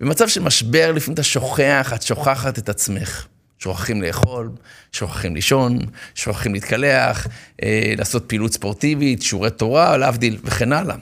[0.00, 3.26] במצב של משבר, לפעמים אתה שוכח, את שוכחת את עצמך.
[3.68, 4.50] שוכחים לאכול,
[4.92, 5.78] שוכחים לישון,
[6.14, 7.26] שוכחים להתקלח,
[7.62, 10.96] אה, לעשות פעילות ספורטיבית, שיעורי תורה, להבדיל וכן הלאה.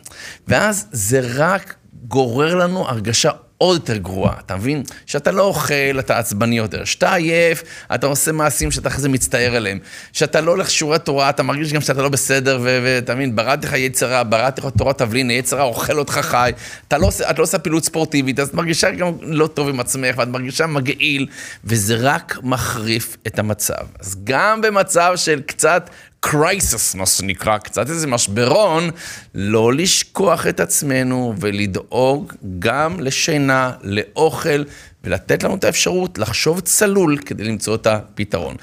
[0.48, 1.74] ואז זה רק
[2.08, 4.82] גורר לנו הרגשה עוד יותר גרועה, אתה מבין?
[5.06, 6.84] שאתה לא אוכל, אתה עצבני יותר.
[6.84, 7.62] שאתה עייף,
[7.94, 9.78] אתה עושה מעשים שאתה אחרי זה מצטער עליהם.
[10.12, 13.72] שאתה לא הולך שיעורי תורה, אתה מרגיש גם שאתה לא בסדר, ואתה מבין, בראתי לך
[13.72, 16.52] יצרה, בראתי לך תורת תבלין, יצרה אוכל אותך חי.
[16.88, 20.14] אתה לא, את לא עושה פעילות ספורטיבית, אז את מרגישה גם לא טוב עם עצמך,
[20.18, 21.26] ואת מרגישה מגעיל,
[21.64, 23.84] וזה רק מחריף את המצב.
[24.00, 25.90] אז גם במצב של קצת
[26.20, 28.90] קרייסס, מה שנקרא, קצת איזה משברון,
[29.34, 34.64] לא לשכוח את עצמנו ולדאוג גם לשינה, לאוכל,
[35.04, 38.56] ולתת לנו את האפשרות לחשוב צלול כדי למצוא את הפתרון.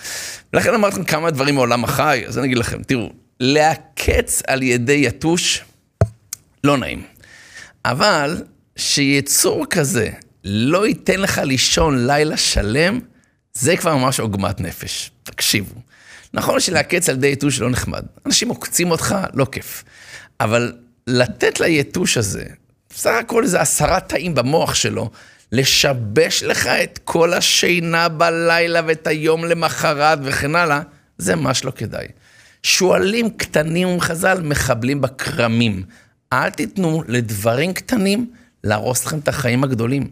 [0.54, 5.02] ולכן אמרתי לכם כמה דברים מעולם החי, אז אני אגיד לכם, תראו, לעקץ על ידי
[5.06, 5.64] יתוש,
[6.64, 7.04] לא נעים.
[7.86, 8.44] אבל
[8.76, 10.10] שיצור כזה
[10.44, 13.00] לא ייתן לך לישון לילה שלם,
[13.54, 15.12] זה כבר ממש עוגמת נפש.
[15.24, 15.82] תקשיבו.
[16.34, 18.04] נכון שלעקץ על ידי יתוש לא נחמד.
[18.26, 19.84] אנשים עוקצים אותך, לא כיף.
[20.40, 20.74] אבל
[21.08, 22.46] לתת ליתוש הזה,
[22.90, 25.10] בסך הכל איזה עשרה תאים במוח שלו,
[25.52, 30.82] לשבש לך את כל השינה בלילה ואת היום למחרת וכן הלאה,
[31.18, 32.08] זה ממש לא כדאי.
[32.64, 35.84] שועלים קטנים ומחז"ל מחבלים בכרמים.
[36.34, 38.32] אל תיתנו לדברים קטנים
[38.64, 40.08] להרוס לכם את החיים הגדולים.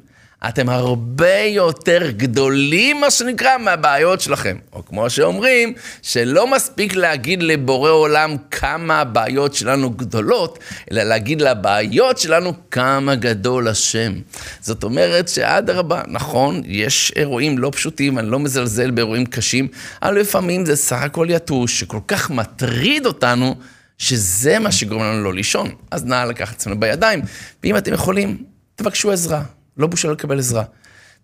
[0.47, 4.57] אתם הרבה יותר גדולים, מה שנקרא, מהבעיות שלכם.
[4.73, 10.59] או כמו שאומרים, שלא מספיק להגיד לבורא עולם כמה הבעיות שלנו גדולות,
[10.91, 14.13] אלא להגיד לבעיות שלנו כמה גדול השם.
[14.61, 19.67] זאת אומרת שאדרבה, נכון, יש אירועים לא פשוטים, אני לא מזלזל באירועים קשים,
[20.01, 23.55] אבל לפעמים זה סך הכל יתוש שכל כך מטריד אותנו,
[23.97, 25.69] שזה מה שגורם לנו לא לישון.
[25.91, 27.21] אז נא לקחת עצמנו בידיים,
[27.63, 28.43] ואם אתם יכולים,
[28.75, 29.60] תבקשו עזרה.
[29.81, 30.63] לא בושה לקבל עזרה.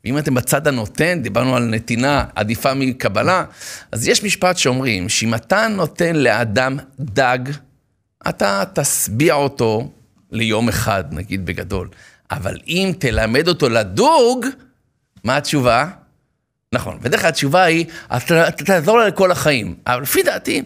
[0.05, 3.43] ואם אתם בצד הנותן, דיברנו על נתינה עדיפה מקבלה,
[3.91, 7.39] אז יש משפט שאומרים שאם אתה נותן לאדם דג,
[8.29, 9.91] אתה תשביע אותו
[10.31, 11.89] ליום אחד, נגיד בגדול.
[12.31, 14.45] אבל אם תלמד אותו לדוג,
[15.23, 15.87] מה התשובה?
[16.73, 17.85] נכון, בדרך כלל התשובה היא,
[18.17, 19.75] אתה תעזור לו לכל החיים.
[19.87, 20.63] אבל לפי דעתי,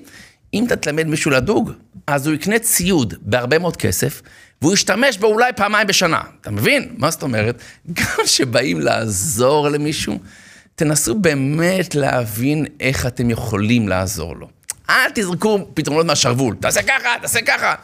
[0.53, 1.71] אם אתה תלמד מישהו לדוג,
[2.07, 4.21] אז הוא יקנה ציוד בהרבה מאוד כסף,
[4.61, 6.21] והוא ישתמש בו אולי פעמיים בשנה.
[6.41, 6.95] אתה מבין?
[6.97, 7.61] מה זאת אומרת?
[7.97, 10.19] גם כשבאים לעזור למישהו,
[10.75, 14.47] תנסו באמת להבין איך אתם יכולים לעזור לו.
[14.89, 17.75] אל תזרקו פתרונות מהשרוול, תעשה ככה, תעשה ככה.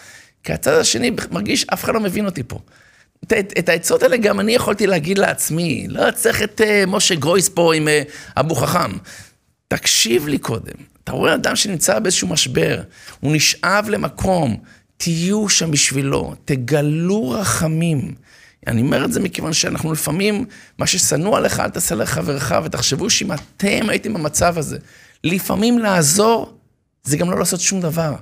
[0.44, 2.60] כי הצד השני מרגיש, אף אחד לא מבין אותי פה.
[3.24, 7.16] את, את, את העצות האלה גם אני יכולתי להגיד לעצמי, לא צריך את uh, משה
[7.16, 8.92] גרויס פה עם uh, אבו חכם.
[9.68, 12.82] תקשיב לי קודם, אתה רואה אדם שנמצא באיזשהו משבר,
[13.20, 14.58] הוא נשאב למקום,
[14.98, 18.16] תהיו שם בשבילו, תגלו רחמים.
[18.68, 20.46] אני אומר את זה מכיוון שאנחנו לפעמים,
[20.78, 24.78] מה ששנוא עליך, אל תעשה לחברך, ותחשבו שאם אתם הייתם במצב הזה,
[25.24, 26.58] לפעמים לעזור,
[27.04, 28.16] זה גם לא לעשות שום דבר.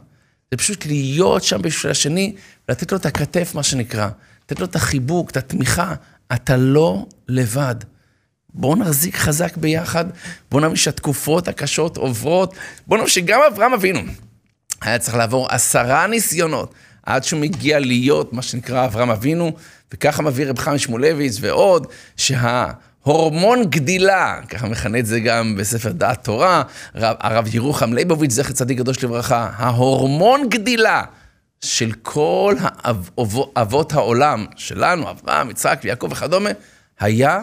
[0.52, 2.36] זה פשוט להיות שם בשביל השני,
[2.70, 4.10] ולתת לו את הכתף, מה שנקרא.
[4.46, 5.96] לתת לו את החיבוק, את התמיכה.
[6.34, 7.76] אתה לא לבד.
[8.54, 10.06] בואו נחזיק חזק ביחד,
[10.52, 12.54] בואו נאמין שהתקופות הקשות עוברות,
[12.88, 14.00] בואו נאמין שגם אברהם אבינו
[14.86, 16.74] היה צריך לעבור עשרה ניסיונות
[17.06, 19.52] עד שהוא מגיע להיות מה שנקרא אברהם אבינו,
[19.94, 26.24] וככה מביא רב חיים שמואלביץ ועוד, שההורמון גדילה, ככה מכנה את זה גם בספר דעת
[26.24, 26.64] תורה,
[26.94, 31.04] הרב, הרב ירוחם ליבוביץ', זכר צדיק קדוש לברכה, ההורמון גדילה
[31.62, 32.56] של כל
[33.56, 36.50] אבות העולם שלנו, אברהם, יצחק ויעקב וכדומה,
[37.00, 37.40] היה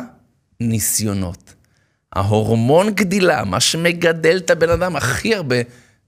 [0.60, 1.54] ניסיונות.
[2.12, 5.56] ההורמון גדילה, מה שמגדל את הבן אדם הכי הרבה,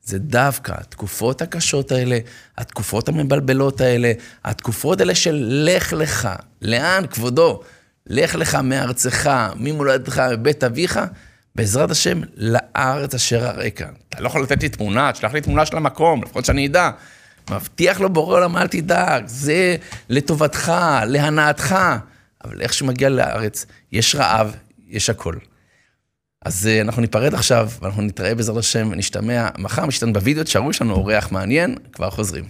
[0.05, 2.19] זה דווקא התקופות הקשות האלה,
[2.59, 4.13] התקופות המבלבלות האלה,
[4.45, 6.29] התקופות האלה של לך לך,
[6.63, 7.61] לאן כבודו?
[8.07, 11.01] לך לך מארצך, ממולדתך, מבית אביך,
[11.55, 13.89] בעזרת השם, לארץ אשר הרקע.
[14.09, 16.91] אתה לא יכול לתת לי תמונה, תשלח לי תמונה של המקום, לפחות שאני אדע.
[17.51, 19.77] מבטיח לו בורא עולם, אל תדאג, זה
[20.09, 20.73] לטובתך,
[21.07, 21.77] להנאתך.
[22.45, 24.57] אבל איך שהוא מגיע לארץ, יש רעב,
[24.89, 25.35] יש הכל.
[26.45, 30.82] אז אה, אנחנו ניפרד עכשיו, ואנחנו נתראה בעזרת השם, ונשתמע מחר, משתן בווידאו, תשארו, יש
[30.82, 32.45] לנו אורח מעניין, כבר חוזרים.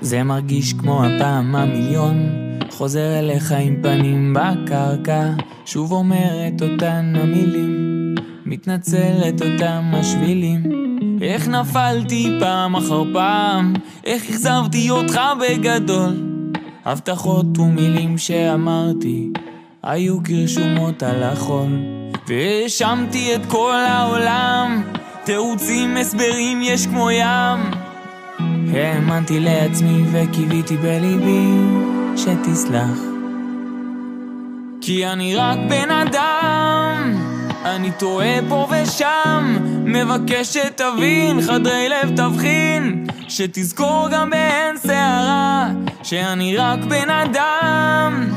[0.00, 2.28] זה מרגיש כמו הפעם המיליון
[2.70, 5.32] חוזר אליך עם פנים בקרקע
[5.64, 7.89] שוב אומר את אותן המילים
[8.50, 10.62] מתנצל את אותם השבילים.
[11.22, 13.74] איך נפלתי פעם אחר פעם?
[14.04, 16.14] איך אכזבתי אותך בגדול?
[16.84, 19.28] הבטחות ומילים שאמרתי
[19.82, 21.68] היו כרשומות על החול.
[22.28, 24.82] והאשמתי את כל העולם
[25.24, 27.60] תירוצים, הסברים יש כמו ים.
[28.72, 31.46] האמנתי לעצמי וקיוויתי בליבי
[32.16, 32.98] שתסלח.
[34.80, 37.19] כי אני רק בן אדם
[37.64, 45.68] אני טועה פה ושם מבקש שתבין חדרי לב תבחין שתזכור גם בעין שערה
[46.02, 48.28] שאני רק בן אדם.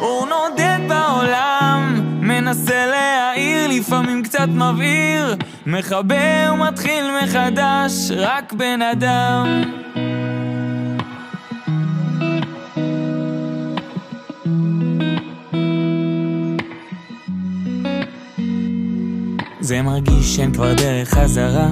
[0.00, 9.62] אור נודד בעולם מנסה להעיר לפעמים קצת מבעיר מכבה ומתחיל מחדש רק בן אדם
[19.70, 21.68] זה מרגיש שאין כבר דרך חזרה.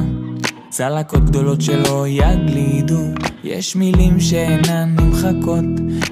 [0.70, 3.02] צלקות גדולות שלא יגלידו
[3.44, 5.64] יש מילים שאינן נמחקות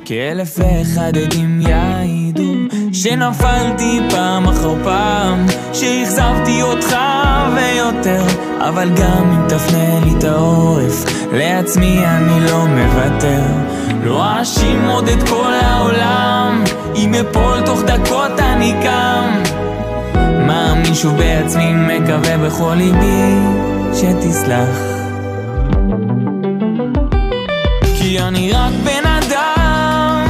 [0.04, 2.52] כאלף ואחד עדים יעידו.
[2.92, 6.96] שנפלתי פעם אחר פעם שאכזבתי אותך
[7.56, 8.24] ויותר.
[8.58, 13.42] אבל גם אם תפנה לי את העורף לעצמי אני לא מוותר.
[14.04, 16.64] לא אאשים עוד את כל העולם
[16.96, 19.45] אם אפול תוך דקות אני קם
[20.86, 23.34] מאמין שוב בעצמי, מקווה בכל ליבי
[23.94, 24.78] שתסלח.
[27.98, 30.26] כי אני רק בן אדם,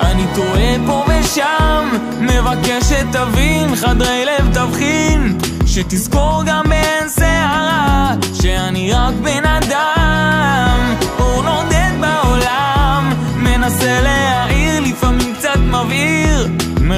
[0.00, 1.88] אני טועה פה ושם,
[2.20, 11.92] מבקש שתבין, חדרי לב תבחין, שתזכור גם בעין שערה, שאני רק בן אדם, אור נודד
[12.00, 16.48] בעולם, מנסה להעיר, לפעמים קצת מבעיר.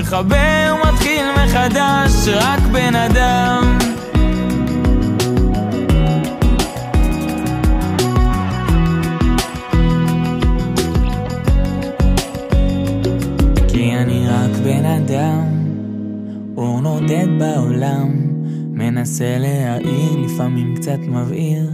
[0.01, 3.79] מכבה ומתחיל מחדש, רק בן אדם.
[13.69, 15.45] כי אני רק בן אדם,
[16.57, 18.09] אור נודד בעולם,
[18.73, 21.71] מנסה להעיר, לפעמים קצת מבעיר,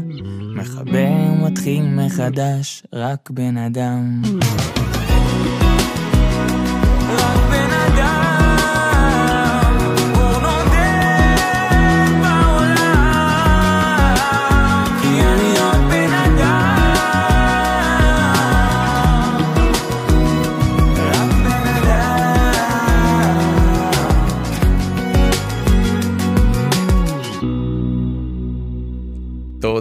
[0.56, 4.22] מכבה ומתחיל מחדש, רק בן אדם.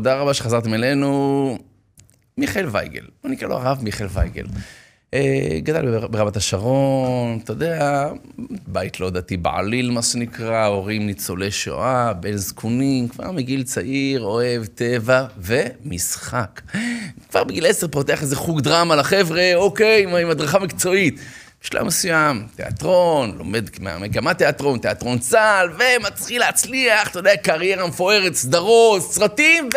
[0.08, 1.58] תודה רבה שחזרתם אלינו.
[2.38, 4.46] מיכאל וייגל, בוא נקרא לו הרב מיכאל וייגל.
[5.14, 8.10] אה, גדל בר- ברמת השרון, אתה יודע,
[8.68, 14.66] בית לא דתי בעליל, מה שנקרא, הורים ניצולי שואה, בן זקונים, כבר מגיל צעיר, אוהב
[14.66, 16.62] טבע ומשחק.
[17.30, 21.20] כבר בגיל עשר פותח איזה חוג דרמה לחבר'ה, אוקיי, עם הדרכה מקצועית.
[21.62, 29.02] בשלב מסוים, תיאטרון, לומד מגמת תיאטרון, תיאטרון צה"ל, ומתחיל להצליח, אתה יודע, קריירה מפוארת, סדרות,
[29.12, 29.70] סרטים,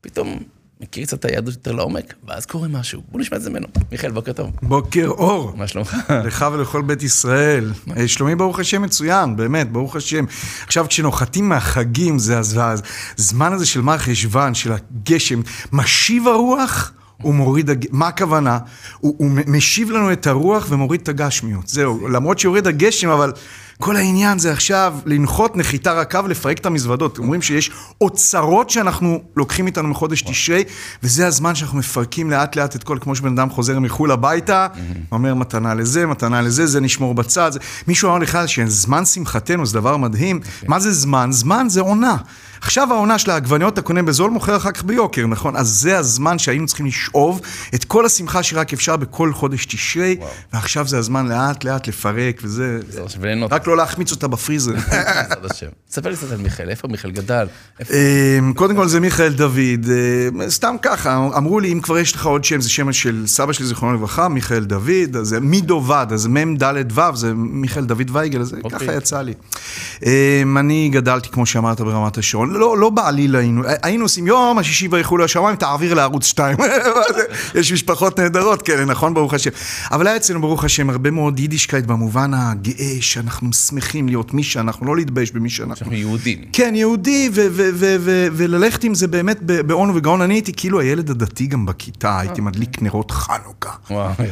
[0.00, 0.38] ופתאום
[0.80, 3.02] מכיר קצת את היהדות יותר לעומק, ואז קורה משהו.
[3.08, 3.66] בוא נשמע את זה ממנו.
[3.92, 4.50] מיכאל, בוקר טוב.
[4.62, 5.52] בוקר אור.
[5.56, 5.96] מה שלומך?
[6.24, 7.72] לך ולכל בית ישראל.
[7.96, 10.24] אה, שלומי ברוך השם מצוין, באמת, ברוך השם.
[10.66, 12.82] עכשיו, כשנוחתים מהחגים, זה הז-
[13.18, 15.40] הזמן הזה של מר חשוון, של הגשם,
[15.72, 16.92] משיב הרוח
[17.24, 17.86] ומוריד, הג...
[17.90, 18.58] מה הכוונה?
[18.98, 21.68] הוא, הוא משיב לנו את הרוח ומוריד את הגשמיות.
[21.68, 23.32] זהו, למרות שיורד הגשם, אבל
[23.80, 27.18] כל העניין זה עכשיו לנחות נחיתה רכה ולפרק את המזוודות.
[27.18, 27.70] אומרים שיש
[28.00, 30.64] אוצרות שאנחנו לוקחים איתנו מחודש תשרי,
[31.02, 34.66] וזה הזמן שאנחנו מפרקים לאט לאט את כל, כמו שבן אדם חוזר מחו"ל הביתה,
[35.12, 37.52] אומר מתנה לזה, מתנה לזה, זה נשמור בצד.
[37.52, 37.58] זה...
[37.88, 40.40] מישהו אמר לך שזמן שמחתנו זה דבר מדהים.
[40.68, 41.32] מה זה זמן?
[41.32, 42.16] זמן זה עונה.
[42.60, 45.56] עכשיו העונה של העגבניות אתה קונה בזול, מוכר אחר כך ביוקר, נכון?
[45.56, 47.40] אז זה הזמן שהיינו צריכים לשאוב
[47.74, 50.16] את כל השמחה שרק אפשר בכל חודש תשרי,
[50.52, 52.80] ועכשיו זה הזמן לאט לאט לפרק וזה...
[53.06, 53.52] השם, וליהנות.
[53.64, 54.72] רק לא להחמיץ אותה בפריזר.
[55.90, 57.46] ספר לי קצת על מיכאל, איפה מיכאל גדל?
[57.80, 62.26] אמ, קודם כל זה מיכאל דוד, אמ, סתם ככה, אמרו לי אם כבר יש לך
[62.26, 66.26] עוד שם, זה שם של סבא שלי זיכרונו לברכה, מיכאל דוד, אז זה מדובד, אז
[66.26, 68.78] מ' ד' ו', זה מיכאל דוד וייגל, אז אוקיי.
[68.78, 69.34] ככה יצא לי.
[70.02, 74.88] אמ, אני גדלתי, כמו שאמרת, ברמת השרון, לא, לא בעליל היינו, היינו עושים יום השישי
[74.90, 76.56] ויחולו השמיים, תעביר לערוץ 2.
[77.54, 79.50] יש משפחות נהדרות כאלה, נכון, ברוך השם.
[79.90, 84.86] אבל היה אצלנו, ברוך השם, הרבה מאוד יידישקייט במובן הגאה, שאנחנו שמחים להיות מי שאנחנו,
[84.86, 85.74] לא להתבייש במי שאנחנו.
[85.74, 86.38] אנחנו יהודים.
[86.52, 90.20] כן, יהודי, ו- ו- ו- ו- וללכת עם זה באמת ב- באון וגאון.
[90.22, 93.70] אני הייתי כאילו הילד הדתי גם בכיתה, הייתי מדליק נרות חנוכה.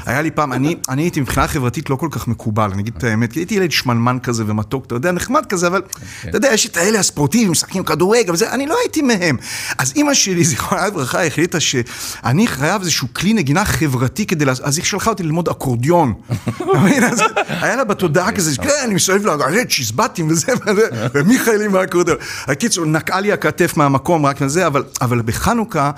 [0.06, 3.04] היה לי פעם, אני, אני הייתי מבחינה חברתית לא כל כך מקובל, אני אגיד את
[3.04, 5.82] האמת, הייתי ילד שמנמן כזה ומתוק, אתה יודע, נחמד כזה, אבל
[6.28, 9.36] אתה יודע, יש את האלה הספורטיביים, משחקים כדורגל וזה, אני לא הייתי מהם.
[9.78, 14.84] אז אימא שלי, זיכרונה לברכה, החליטה שאני חייב איזשהו כלי נגינה חברתי כדי, אז היא
[14.84, 16.14] שלחה אותי ללמוד אקורדיון.
[17.62, 22.16] היה לה בתודעה כזה, כן, אני מסביב לה, צ'יזבטים וזה וזה, ומיכאל עם האקורדיון.
[22.46, 25.90] הקיצור, נקעה לי הכתף מהמקום רק לזה, אבל, אבל בחנוכה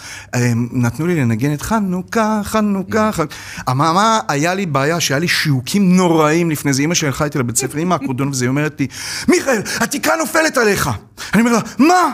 [0.72, 3.34] נתנו לי לנגן את חנוכה, חנוכה, חנוכה.
[3.70, 6.82] אממה, היה לי בעיה שהיה לי שיעוקים נוראים לפני זה.
[6.82, 8.86] אמא שלי הלכה איתי לבית ספר עם האקורדיון וזה, היא אומרת לי,
[9.28, 10.90] מיכאל, התקרה נופלת עליך.
[11.34, 12.12] אני אומר לה, מה?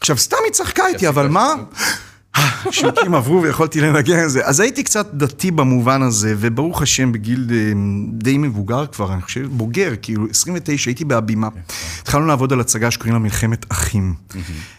[0.00, 1.54] עכשיו, סתם היא צחקה איתי, אבל מה?
[2.34, 4.46] השיעוקים עברו ויכולתי לנגן את זה.
[4.46, 7.72] אז הייתי קצת דתי במובן הזה, וברוך השם בגיל אה,
[8.12, 11.48] די מבוגר כבר, אני חושב, בוגר, כאילו 29, הייתי בהבימה.
[12.02, 14.14] התחלנו לעבוד על הצגה שקוראים לה מלחמת אחים.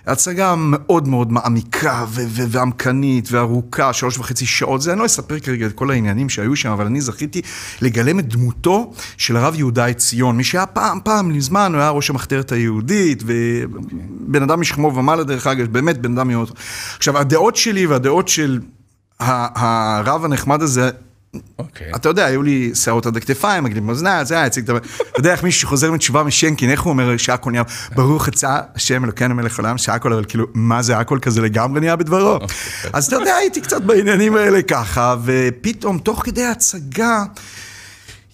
[0.07, 2.05] הצגה מאוד מאוד מעמיקה
[2.49, 4.81] ועמקנית וארוכה, שלוש וחצי שעות.
[4.81, 7.41] זה, אני לא אספר כרגע את כל העניינים שהיו שם, אבל אני זכיתי
[7.81, 12.09] לגלם את דמותו של הרב יהודה עציון, מי שהיה פעם, פעם, מזמן, הוא היה ראש
[12.09, 16.51] המחתרת היהודית, ובן אדם משכמו ומעלה, דרך אגב, באמת בן אדם מאוד...
[16.97, 18.59] עכשיו, הדעות שלי והדעות של
[19.19, 20.89] הרב הנחמד הזה,
[21.59, 21.91] אוקיי.
[21.95, 24.77] אתה יודע, היו לי שערות עד הכתפיים, מגלים מאזניים, זה היה, הציג את ה...
[24.77, 27.63] אתה יודע איך מישהו שחוזר מתשובה משנקין, איך הוא אומר שהכל נהיה,
[27.95, 31.95] ברוך יצא השם אלוקינו מלך עולם, שהכל, אבל כאילו, מה זה הכל כזה לגמרי נהיה
[31.95, 32.39] בדברו?
[32.93, 37.23] אז אתה יודע, הייתי קצת בעניינים האלה ככה, ופתאום, תוך כדי ההצגה,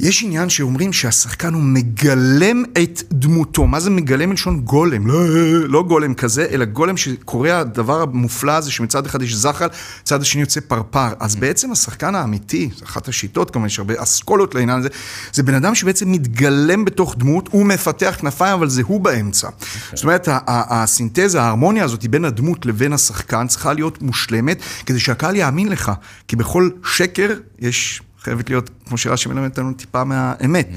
[0.02, 3.68] יש עניין שאומרים שהשחקן הוא מגלם את דמותו.
[3.68, 5.08] מה זה מגלם מלשון גולם?
[5.08, 5.26] לא,
[5.68, 9.68] לא גולם כזה, אלא גולם שקורה הדבר המופלא הזה שמצד אחד יש זחל,
[10.02, 11.08] מצד השני יוצא פרפר.
[11.20, 14.90] אז בעצם השחקן האמיתי, אחת השיטות כמובן, יש הרבה אסכולות לעניין הזה,
[15.34, 19.50] זה בן אדם שבעצם מתגלם בתוך דמות, הוא מפתח כנפיים, אבל זה הוא באמצע.
[19.94, 25.00] זאת אומרת, ה- ה- הסינתזה, ההרמוניה הזאת בין הדמות לבין השחקן צריכה להיות מושלמת, כדי
[25.00, 25.92] שהקהל יאמין לך.
[26.28, 28.02] כי בכל שקר יש...
[28.22, 30.70] חייבת להיות, כמו שרש"י מלמד אותנו, טיפה מהאמת.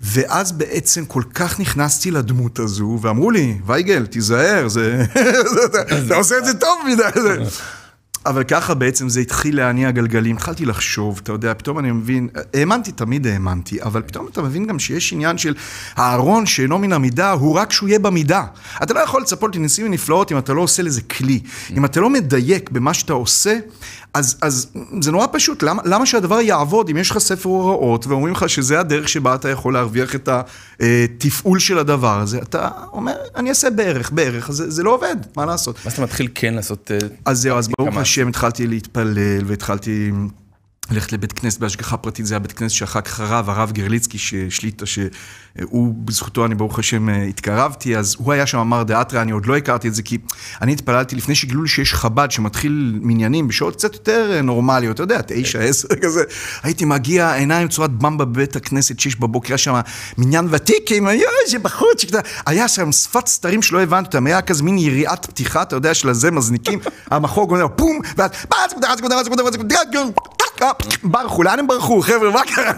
[0.00, 5.04] ואז בעצם כל כך נכנסתי לדמות הזו, ואמרו לי, וייגל, תיזהר, זה...
[6.06, 7.44] אתה עושה את זה טוב מדי.
[8.24, 12.28] זה." אבל ככה בעצם זה התחיל להניע גלגלים, התחלתי לחשוב, אתה יודע, פתאום אני מבין,
[12.54, 15.54] האמנתי, תמיד האמנתי, אבל פתאום אתה מבין גם שיש עניין של
[15.96, 18.44] הארון שאינו מן המידה, הוא רק שהוא יהיה במידה.
[18.82, 21.40] אתה לא יכול לצפות לניסים ונפלאות אם אתה לא עושה לזה כלי.
[21.76, 23.58] אם אתה לא מדייק במה שאתה עושה,
[24.14, 24.66] אז, אז
[25.00, 28.80] זה נורא פשוט, למה, למה שהדבר יעבוד אם יש לך ספר הוראות ואומרים לך שזה
[28.80, 30.28] הדרך שבה אתה יכול להרוויח את
[30.80, 35.16] התפעול של הדבר הזה, אתה אומר, אני אעשה בערך, בערך, אז זה, זה לא עובד,
[35.36, 35.76] מה לעשות?
[35.84, 36.90] ואז אתה מתחיל כן לעשות...
[36.90, 40.10] אה, אז זהו, אז ברוך השם התחלתי להתפלל והתחלתי
[40.90, 44.82] ללכת לבית כנסת בהשגחה פרטית, זה היה בית כנסת שאחר כך הרב, הרב גרליצקי שהשליט,
[45.58, 49.46] שהוא, בזכותו אני ברוך השם אה, התקרבתי, אז הוא היה שם אמר דאתרא, אני עוד
[49.46, 50.18] לא הכרתי את זה, כי
[50.62, 55.02] אני התפללתי לפני שגילו לי שיש חב"ד שמתחיל מניינים בשעות קצת יותר אה, נורמליות, אתה
[55.02, 56.24] יודע, תשע, עשר כזה,
[56.62, 59.80] הייתי מגיע, עיניים צורת במבה בבית הכנסת, שש בבוקר, היה שם
[60.18, 62.04] מניין ותיק, עם איזה בחוץ,
[62.46, 66.08] היה שם שפת סתרים שלא הבנתי אותם, היה כזה מין יריעת פתיחה, אתה יודע, של
[66.08, 66.78] הזה מזניקים,
[67.10, 68.30] המחוג אומר, פום, ואז,
[71.02, 72.72] ברחו, לאן הם ברחו, חבר'ה, מה קרה?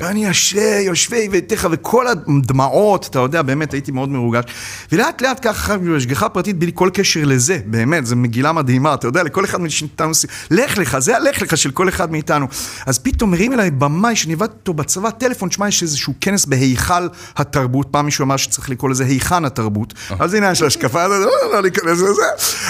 [0.00, 4.44] ואני יושב, יושבי ותכף, וכל הדמעות, אתה יודע, באמת הייתי מאוד מרוגש.
[4.92, 9.22] ולאט לאט ככה, השגחה פרטית בלי כל קשר לזה, באמת, זו מגילה מדהימה, אתה יודע,
[9.22, 10.10] לכל אחד מאיתנו,
[10.50, 12.46] לך לך, זה הלך לך של כל אחד מאיתנו.
[12.86, 17.06] אז פתאום מרים אליי במאי שניווטתי אותו בצבא, טלפון, שמע, יש איזשהו כנס בהיכל
[17.36, 21.20] התרבות, פעם מישהו אמר שצריך לקרוא לזה היכן התרבות, אז זה עניין של השקפה, לא,
[21.20, 22.22] לא, לא ניכנס לזה.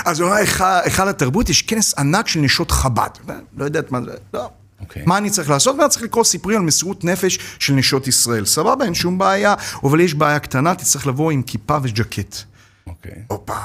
[0.05, 3.11] אז הוא אמר, "היכל- היכל התרבות, יש כנס ענק של נשות חב"ד.
[3.57, 4.51] לא יודעת מה זה, לא.
[4.83, 5.03] אוקיי.
[5.07, 5.77] מה אני צריך לעשות?
[5.79, 8.45] ואני צריך לקרוא סיפורים על מסירות נפש של נשות ישראל.
[8.45, 9.55] סבבה, אין שום בעיה,
[9.85, 12.37] אבל יש בעיה קטנה, תצטרך לבוא עם כיפה וז'קט.
[12.87, 13.23] אוקיי.
[13.29, 13.57] הופה.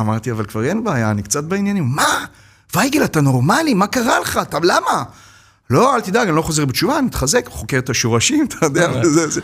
[0.00, 1.84] אמרתי, אבל כבר אין בעיה, אני קצת בעניינים.
[1.84, 2.24] מה?
[2.76, 3.74] וייגל, אתה נורמלי?
[3.74, 4.38] מה קרה לך?
[4.42, 5.04] אתה, למה?
[5.70, 9.28] לא, אל תדאג, אני לא חוזר בתשובה, אני מתחזק, חוקר את השורשים, אתה יודע, וזה,
[9.28, 9.40] זה.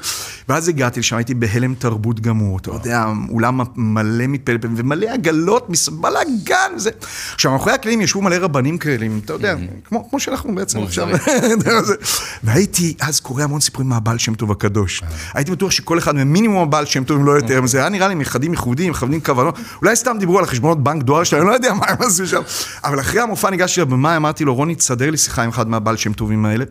[0.51, 6.73] ואז הגעתי לשם, הייתי בהלם תרבות גמור, אתה יודע, אולם מלא מפלפל, ומלא עגלות, בלאגן,
[6.77, 6.91] וזה.
[7.35, 11.09] עכשיו, מאחורי הקלעים ישבו מלא רבנים כאלה, אתה יודע, כמו כמו שאנחנו בעצם עכשיו.
[11.85, 11.95] זה.
[12.43, 15.03] והייתי, אז קורא המון סיפורים מהבעל שם טוב הקדוש.
[15.35, 18.09] הייתי בטוח שכל אחד מהם מינימום הבעל שם טוב, אם לא יותר, זה היה נראה
[18.09, 21.55] לי מחדים ייחודיים, מכוונים כוונות, אולי סתם דיברו על החשבונות בנק דואר שלהם, אני לא
[21.55, 22.43] יודע מה הם עשו שם.
[22.85, 26.13] אבל אחרי המופע ניגשתי לבמאי, אמרתי לו, רוני, תסדר לי שיחה עם אחד מהבעל שם
[26.13, 26.65] טובים האלה.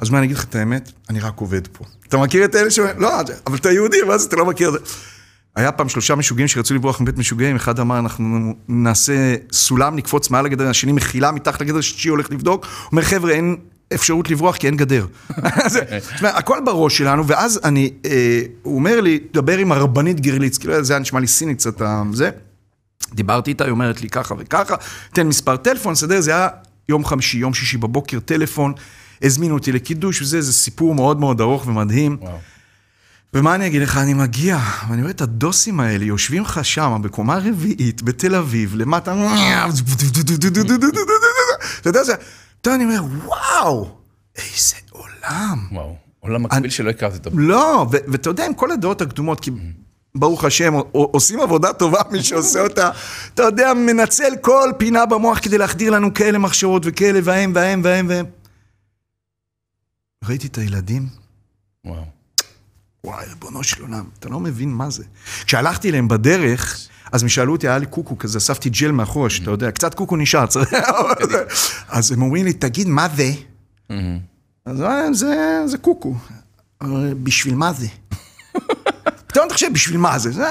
[0.00, 1.84] אז אומר, אני אגיד לך את האמת, אני רק עובד פה.
[2.10, 4.72] אתה מכיר את אלה שאומרים, לא, אבל אתה יהודי, מה זה, אתה לא מכיר את
[4.72, 4.78] זה.
[5.56, 10.46] היה פעם שלושה משוגעים שרצו לברוח מבית משוגעים, אחד אמר, אנחנו נעשה סולם, נקפוץ מעל
[10.46, 13.56] הגדר, השני מחילה מתחת לגדר, השלישי הולך לבדוק, אומר, חבר'ה, אין
[13.94, 15.06] אפשרות לברוח כי אין גדר.
[15.68, 15.82] זאת
[16.18, 20.84] אומרת, הכל בראש שלנו, ואז אני, אה, הוא אומר לי, דבר עם הרבנית גרליץ, כאילו
[20.84, 21.82] זה היה נשמע לי סיני קצת,
[22.12, 22.30] זה.
[23.14, 24.74] דיברתי איתה, היא אומרת לי ככה וככה,
[25.12, 26.48] תן מספר טלפון, סדר, זה היה
[26.88, 28.72] יום חמישי, יום שישי בבוקר, טלפון,
[29.22, 32.16] הזמינו אותי לקידוש וזה, זה סיפור מאוד מאוד ארוך ומדהים.
[32.20, 32.38] וואו.
[33.34, 34.58] ומה אני אגיד לך, אני מגיע,
[34.88, 39.14] ואני רואה את הדוסים האלה, יושבים לך שם, בקומה רביעית, בתל אביב, למטה,
[41.80, 42.14] אתה יודע, זה,
[42.60, 43.88] אתה אני אומר, וואו,
[44.36, 45.66] איזה עולם.
[45.72, 45.96] וואו.
[46.20, 47.30] עולם מקביל שלא הכרתי אותו.
[47.34, 49.50] לא, ואתה יודע, עם כל הדעות הקדומות, כי
[50.14, 52.90] ברוך השם, עושים עבודה טובה, מי שעושה אותה,
[53.34, 58.06] אתה יודע, מנצל כל פינה במוח כדי להחדיר לנו כאלה מחשבות וכאלה, והם, והם, והם,
[58.08, 58.26] והם.
[60.24, 61.08] ראיתי את הילדים,
[61.84, 62.04] וואו.
[63.04, 65.04] וואי, ריבונו של עולם, אתה לא מבין מה זה.
[65.44, 69.50] כשהלכתי אליהם בדרך, אז הם שאלו אותי, היה לי קוקו כזה, אספתי ג'ל מאחורה, שאתה
[69.50, 70.68] יודע, קצת קוקו נשאר, צריך...
[71.88, 73.32] אז הם אומרים לי, תגיד, מה זה?
[74.64, 76.14] אז אה, זה, זה קוקו.
[77.22, 77.86] בשביל מה זה?
[79.26, 80.30] פתאום אתה חושב, בשביל מה זה?
[80.32, 80.46] זה?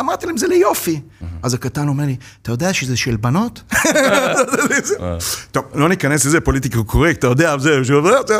[0.00, 1.00] אמרתי להם, זה ליופי.
[1.42, 3.62] אז הקטן אומר לי, אתה יודע שזה של בנות?
[5.52, 8.34] טוב, לא ניכנס לזה, פוליטיקה קורקט, אתה יודע, זה, זה,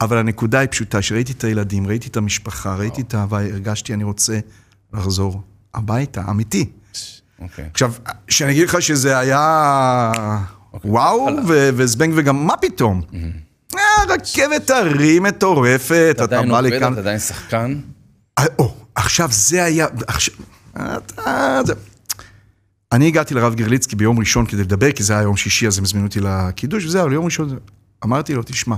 [0.00, 4.04] אבל הנקודה היא פשוטה, שראיתי את הילדים, ראיתי את המשפחה, ראיתי את האהבה, הרגשתי, אני
[4.04, 4.38] רוצה
[4.92, 5.42] לחזור
[5.74, 6.70] הביתה, אמיתי.
[7.40, 7.68] אוקיי.
[7.72, 7.92] עכשיו,
[8.28, 10.12] שאני אגיד לך שזה היה
[10.84, 13.02] וואו, ו- וזבנג וגם, מה פתאום?
[13.74, 16.92] אה, רכבת הרים מטורפת, אתה אתה עדיין בא עובד, לכאן.
[16.92, 17.80] אתה עדיין שחקן.
[18.38, 18.44] אה,
[18.94, 20.34] עכשיו זה היה, עכשיו,
[20.76, 21.72] אתה, זה...
[22.94, 25.84] אני הגעתי לרב גרליצקי ביום ראשון כדי לדבר, כי זה היה יום שישי, אז הם
[25.84, 27.58] הזמינו אותי לקידוש, וזהו, ליום ראשון,
[28.04, 28.76] אמרתי לו, תשמע,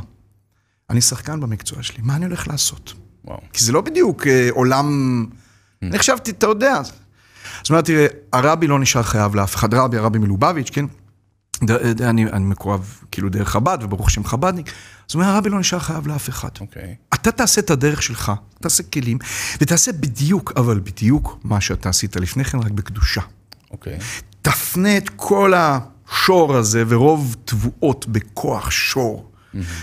[0.90, 2.94] אני שחקן במקצוע שלי, מה אני הולך לעשות?
[3.24, 3.40] וואו.
[3.52, 5.26] כי זה לא בדיוק אה, עולם...
[5.82, 6.76] אני חשבתי, אתה יודע.
[6.78, 6.92] אז
[7.70, 10.84] אמרתי, תראה, הרבי לא נשאר חייב לאף אחד, רבי, הרבי מלובביץ', כן?
[11.64, 14.66] ד- ד- אני, אני מקורב כאילו דרך חב"ד, וברוך השם חב"דניק.
[14.68, 16.48] אז הוא אומר, הרבי לא נשאר חייב לאף אחד.
[16.60, 16.94] אוקיי.
[17.14, 19.18] אתה תעשה את הדרך שלך, תעשה כלים,
[19.60, 23.20] ותעשה בדיוק, אבל בדיוק מה שאתה עשית לפני כן, רק בקדושה.
[23.76, 23.98] אוקיי.
[24.42, 29.30] תפנה את כל השור הזה, ורוב תבואות בכוח שור.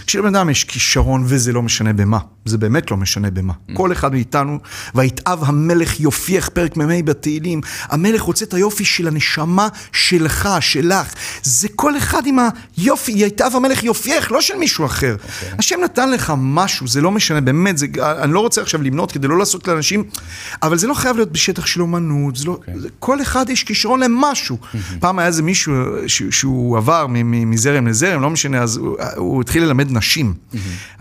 [0.08, 3.54] כשלבן אדם יש כישרון, וזה לא משנה במה, זה באמת לא משנה במה.
[3.74, 4.60] כל אחד מאיתנו,
[4.96, 11.14] ויתאב המלך יופייך, פרק מ"ה בתהילים, המלך רוצה את היופי של הנשמה שלך, שלך.
[11.44, 12.38] זה כל אחד עם
[12.78, 15.16] היופי, יתאב המלך יופייך, לא של מישהו אחר.
[15.60, 17.88] השם נתן לך משהו, זה לא משנה, באמת, זה,
[18.22, 20.04] אני לא רוצה עכשיו למנות כדי לא לעשות לאנשים,
[20.64, 24.00] אבל זה לא חייב להיות בשטח של אומנות, זה לא, זה, כל אחד יש כישרון
[24.00, 24.58] למשהו.
[25.00, 25.74] פעם היה איזה מישהו
[26.08, 30.34] ש, שהוא עבר מזרם לזרם, לא משנה, אז הוא, הוא התחיל ללמד נשים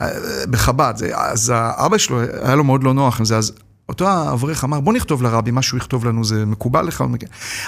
[0.00, 0.08] אה,
[0.50, 0.94] בחב"ד.
[0.96, 3.52] זה- אז האבא שלו, היה לו מאוד לא נוח עם זה, אז
[3.88, 7.04] אותו האברך אמר, בוא נכתוב לרבי, מה שהוא יכתוב לנו, זה מקובל לך?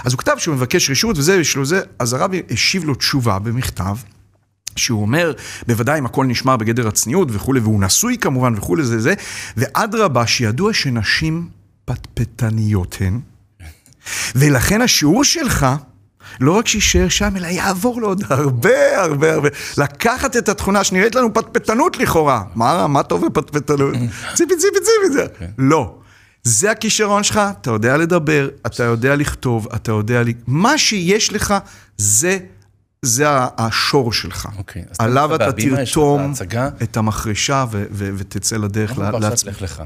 [0.05, 3.39] אז הוא כתב שהוא מבקש רשות וזה, יש לו זה, אז הרבי השיב לו תשובה
[3.39, 3.97] במכתב.
[4.77, 5.33] שהוא אומר,
[5.67, 9.15] בוודאי אם הכל נשמר בגדר הצניעות וכולי, והוא נשוי כמובן וכולי, זה זה,
[9.57, 11.49] ואדרבה, שידוע שנשים
[11.85, 13.21] פטפטניות הן,
[14.35, 15.67] ולכן השיעור שלך,
[16.41, 19.49] לא רק שיישאר שם, אלא יעבור לעוד הרבה הרבה הרבה.
[19.79, 22.43] לקחת את התכונה שנראית לנו פטפטנות לכאורה.
[22.55, 23.95] מה, מה טוב בפטפטנות?
[24.37, 25.27] ציפי ציפי ציפי זה.
[25.59, 25.95] לא.
[26.45, 30.23] זה הכישרון שלך, אתה יודע לדבר, אתה יודע לכתוב, אתה יודע...
[30.47, 31.55] מה שיש לך,
[31.99, 32.39] זה...
[33.03, 33.27] זה
[33.59, 34.49] השור שלך.
[34.59, 36.33] אוקיי, אז עליו אתה תרתום.
[36.83, 39.63] את המחרשה ותצא לדרך אנחנו לה- בפרשת לעצמך.
[39.63, 39.83] לך לך.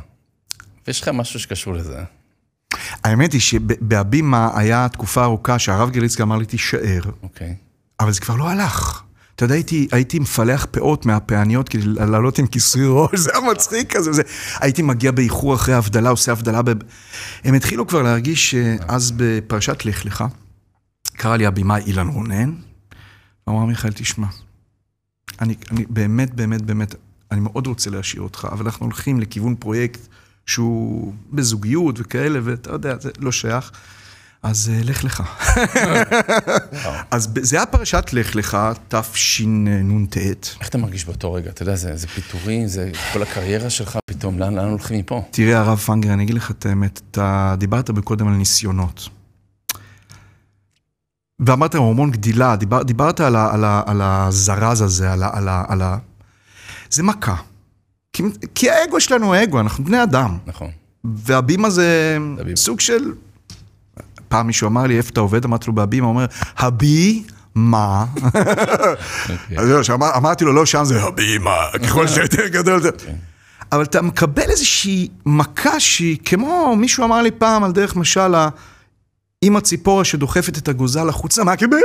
[0.87, 1.99] ויש לך משהו שקשור לזה.
[3.05, 7.55] האמת היא שבהבימה היה תקופה ארוכה שהרב גליצקי אמר לי תישאר, אוקיי.
[8.01, 9.03] אבל זה כבר לא הלך.
[9.35, 13.97] אתה יודע, הייתי, הייתי מפלח פאות מהפעניות כדי לעלות עם כיסוי ראש, זה היה מצחיק
[13.97, 14.13] כזה.
[14.13, 14.23] זה.
[14.61, 16.63] הייתי מגיע באיחור אחרי ההבדלה, עושה הבדלה.
[16.63, 16.71] ב...
[17.45, 20.25] הם התחילו כבר להרגיש שאז בפרשת לך לך,
[21.13, 22.55] קרא לי הבמאי אילן רונן,
[23.49, 24.27] אמר מיכאל, תשמע,
[25.41, 26.95] אני, אני באמת, באמת, באמת,
[27.31, 30.01] אני מאוד רוצה להשאיר אותך, אבל אנחנו הולכים לכיוון פרויקט
[30.49, 33.71] שהוא בזוגיות וכאלה, ואתה יודע, זה לא שייך.
[34.43, 35.23] אז אה, לך לך.
[37.11, 40.17] אז זה היה פרשת לך לך, תשנ"ט.
[40.61, 41.51] איך אתה מרגיש באותו רגע?
[41.51, 45.23] אתה יודע, זה, זה פיטורים, זה כל הקריירה שלך פתאום, לאן, לאן הולכים מפה?
[45.31, 49.09] תראה, הרב פנגר, אני אגיד לך את האמת, אתה דיברת קודם על ניסיונות.
[51.41, 55.49] ואמרת הורמון גדילה, דיבר, דיברת על, ה, על, ה, על הזרז הזה, על ה, על,
[55.49, 55.99] ה, על ה...
[56.91, 57.37] זה מכה.
[58.19, 58.23] כי,
[58.55, 60.39] כי האגו שלנו הוא אגו, אנחנו בני אדם.
[60.47, 60.71] נכון.
[61.05, 62.57] והבימה זה הבימה.
[62.57, 63.13] סוג של...
[64.29, 65.45] פעם מישהו אמר לי, איפה אתה עובד?
[65.45, 66.27] אמרתי לו, בהבימה, הוא אומר,
[66.59, 67.23] הבי...
[67.55, 68.05] מה?
[69.57, 71.57] אז זהו, שאמר- אמרתי לו, לא שם זה הבימה,
[71.87, 72.91] ככל שיותר גדול זה...
[73.73, 78.49] אבל אתה מקבל איזושהי מכה שהיא כמו, מישהו אמר לי פעם על דרך משל, ה-
[79.43, 81.77] אימא ציפורה שדוחפת את הגוזל החוצה מהקיבה.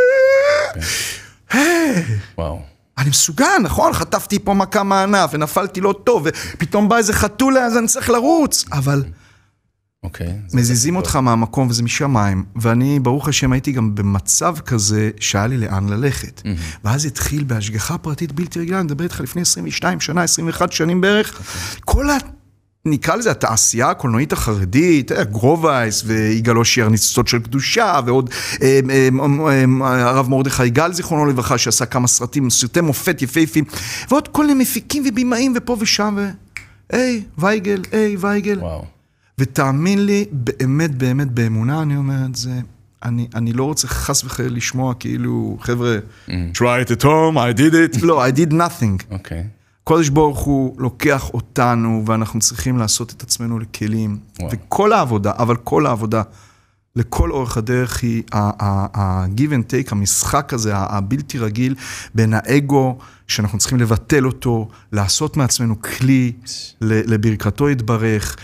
[2.38, 2.62] וואו.
[2.98, 3.94] אני מסוגל, נכון?
[3.94, 8.66] חטפתי פה מכה מהענף ונפלתי לא טוב, ופתאום בא איזה חתולה אז אני צריך לרוץ.
[8.72, 9.04] אבל
[10.04, 10.40] אוקיי.
[10.48, 15.58] זה- מזיזים אותך מהמקום וזה משמיים, ואני, ברוך השם, הייתי גם במצב כזה שהיה לי
[15.58, 16.42] לאן ללכת.
[16.84, 21.42] ואז התחיל בהשגחה פרטית בלתי רגילה, אני מדבר איתך לפני 22 שנה, 21 שנים בערך.
[21.86, 22.18] כל ה...
[22.86, 28.30] נקרא לזה התעשייה הקולנועית החרדית, אה, גרובייס ויגאל אושיאר ניצוצות של קדושה, ועוד
[28.62, 33.64] אה, אה, הרב מרדכי גל, זיכרונו לברכה, שעשה כמה סרטים, סרטי מופת יפהפים,
[34.10, 36.30] ועוד כל מיני מפיקים ובימאים ופה ושם, ו...
[36.90, 38.60] היי, וייגל, היי, וייגל.
[38.60, 38.86] וואו.
[39.38, 42.52] ותאמין לי, באמת, באמת, באמונה אני אומר את זה,
[43.04, 45.98] אני, אני לא רוצה חס וחלילה לשמוע כאילו, חבר'ה,
[46.30, 48.06] try it at home, I did it.
[48.06, 49.04] לא, I did nothing.
[49.12, 49.44] אוקיי.
[49.84, 54.18] קודש ברוך הוא לוקח אותנו, ואנחנו צריכים לעשות את עצמנו לכלים.
[54.40, 54.52] וואו.
[54.54, 56.22] וכל העבודה, אבל כל העבודה,
[56.96, 61.76] לכל אורך הדרך היא ה-give and take, המשחק הזה, הבלתי רגיל,
[62.16, 66.32] בין האגו, שאנחנו צריכים לבטל אותו, לעשות מעצמנו כלי,
[66.82, 68.38] לברכתו יתברך.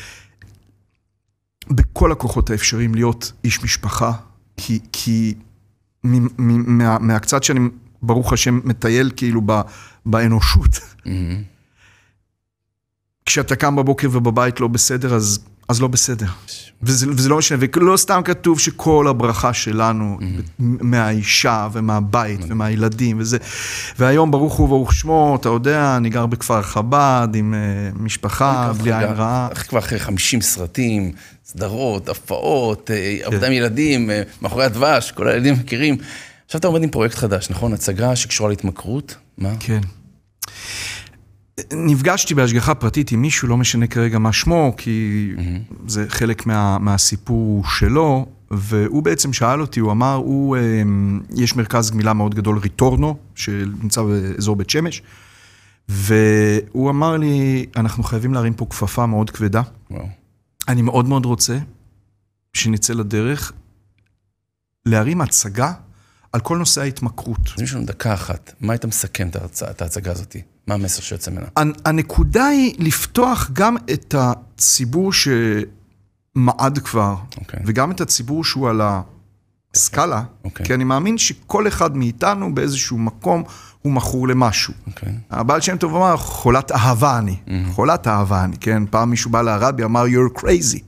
[1.69, 4.11] בכל הכוחות האפשריים להיות איש משפחה,
[4.57, 5.33] כי, כי
[6.03, 7.59] מה, מהקצת שאני,
[8.01, 9.61] ברוך השם, מטייל כאילו ב,
[10.05, 10.79] באנושות,
[13.25, 15.39] כשאתה קם בבוקר ובבית לא בסדר, אז,
[15.69, 16.25] אז לא בסדר.
[16.83, 20.19] וזה, וזה לא משנה, ולא סתם כתוב שכל הברכה שלנו
[20.59, 23.37] מהאישה ומהבית ומהילדים וזה.
[23.99, 28.93] והיום ברוך הוא וברוך שמו, אתה יודע, אני גר בכפר חב"ד עם uh, משפחה, בלי
[28.93, 29.49] עין רעה.
[29.67, 31.11] כבר אחרי 50 סרטים,
[31.45, 32.93] סדרות, הפעות, כן.
[32.93, 35.97] אה, עבודה עם ילדים, אה, מאחורי הדבש, כל הילדים מכירים.
[36.45, 37.73] עכשיו אתה עומד עם פרויקט חדש, נכון?
[37.73, 39.15] הצגה שקשורה להתמכרות?
[39.37, 39.53] מה?
[39.59, 39.79] כן.
[41.73, 45.29] נפגשתי בהשגחה פרטית עם מישהו, לא משנה כרגע מה שמו, כי
[45.87, 51.91] זה חלק מה, מהסיפור שלו, והוא בעצם שאל אותי, הוא אמר, הוא, אמ, יש מרכז
[51.91, 55.01] גמילה מאוד גדול, ריטורנו, שנמצא באזור בית שמש,
[55.89, 59.61] והוא אמר לי, אנחנו חייבים להרים פה כפפה מאוד כבדה.
[59.91, 60.07] וואו.
[60.67, 61.57] אני מאוד מאוד רוצה
[62.53, 63.51] שנצא לדרך
[64.85, 65.73] להרים הצגה
[66.33, 67.39] על כל נושא ההתמכרות.
[67.57, 69.27] אז יש לנו דקה אחת, מה היית מסכם
[69.71, 70.35] את ההצגה הזאת?
[70.67, 71.45] מה המסר שיוצא ממנה?
[71.57, 77.59] הנ- הנקודה היא לפתוח גם את הציבור שמעד כבר, אוקיי.
[77.65, 78.81] וגם את הציבור שהוא על
[79.73, 80.65] הסקאלה, אוקיי.
[80.65, 83.43] כי אני מאמין שכל אחד מאיתנו באיזשהו מקום
[83.81, 84.73] הוא מכור למשהו.
[84.87, 85.13] אוקיי.
[85.31, 87.35] הבעל שם טוב אמר, חולת אהבה אני,
[87.71, 88.83] חולת אהבה אני, כן?
[88.89, 90.79] פעם מישהו בא לרבי, אמר, you're crazy.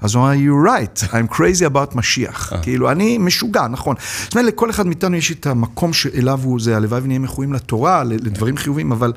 [0.00, 2.52] אז הוא אמר, you're right, I'm crazy about משיח.
[2.62, 3.96] כאילו, אני משוגע, נכון.
[4.24, 8.04] זאת אומרת, לכל אחד מאיתנו יש את המקום שאליו הוא זה, הלוואי ונהיה מכורים לתורה,
[8.04, 9.12] לדברים חיוביים, אבל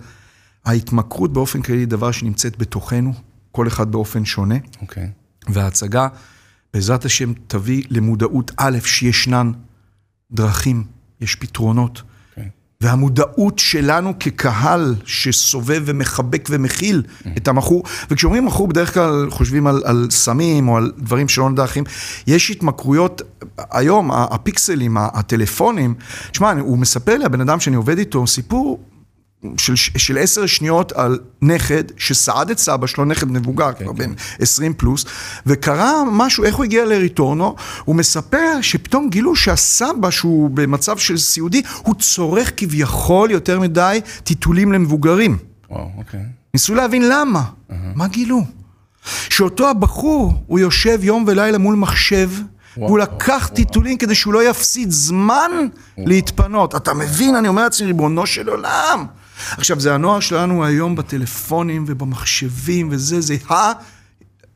[0.66, 3.14] ההתמכרות באופן כללי היא דבר שנמצאת בתוכנו,
[3.52, 4.56] כל אחד באופן שונה.
[4.82, 5.10] אוקיי.
[5.50, 6.08] וההצגה,
[6.74, 9.52] בעזרת השם, תביא למודעות, א', שישנן
[10.32, 10.84] דרכים,
[11.22, 12.02] יש פתרונות.
[12.82, 17.04] והמודעות שלנו כקהל שסובב ומחבק ומכיל
[17.38, 21.64] את המכור, וכשאומרים מכור בדרך כלל חושבים על, על סמים או על דברים שלא נדע
[21.64, 21.84] אחרים,
[22.28, 23.22] יש התמכרויות,
[23.72, 25.94] היום הפיקסלים, הטלפונים,
[26.32, 28.80] תשמע, הוא מספר לי, הבן אדם שאני עובד איתו, סיפור
[29.58, 34.74] של, של עשר שניות על נכד שסעד את סבא שלו, נכד מבוגר, כבר בן 20
[34.74, 35.06] פלוס,
[35.46, 41.62] וקרה משהו, איך הוא הגיע לריטורנו, הוא מספר שפתאום גילו שהסבא, שהוא במצב של סיעודי,
[41.78, 45.38] הוא צורך כביכול יותר מדי טיטולים למבוגרים.
[45.70, 46.20] וואו, אוקיי.
[46.54, 47.44] ניסו להבין למה.
[47.96, 48.42] מה גילו?
[49.30, 52.30] שאותו הבחור, הוא יושב יום ולילה מול מחשב,
[52.78, 55.52] והוא לקח טיטולים כדי שהוא לא יפסיד זמן
[55.98, 56.76] להתפנות.
[56.76, 57.36] אתה מבין?
[57.36, 59.06] אני אומר לעצמי, ריבונו של עולם.
[59.58, 63.72] עכשיו, זה הנוער שלנו היום בטלפונים ובמחשבים וזה, זה ה...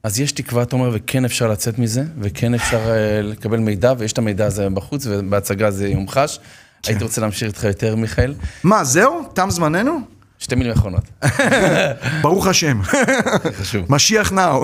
[0.04, 4.14] אז יש תקווה, אתה אומר, וכן אפשר לצאת מזה, וכן אפשר אה, לקבל מידע, ויש
[4.14, 6.40] את המידע הזה בחוץ, ובהצגה זה יומחש.
[6.84, 6.92] כן.
[6.92, 8.34] הייתי רוצה להמשיך איתך יותר, מיכאל.
[8.64, 9.22] מה, זהו?
[9.34, 10.00] תם זמננו?
[10.40, 11.04] שתי מילים אחרונות.
[12.22, 12.82] ברוך השם.
[13.62, 13.86] חשוב.
[13.90, 14.64] משיח נאו.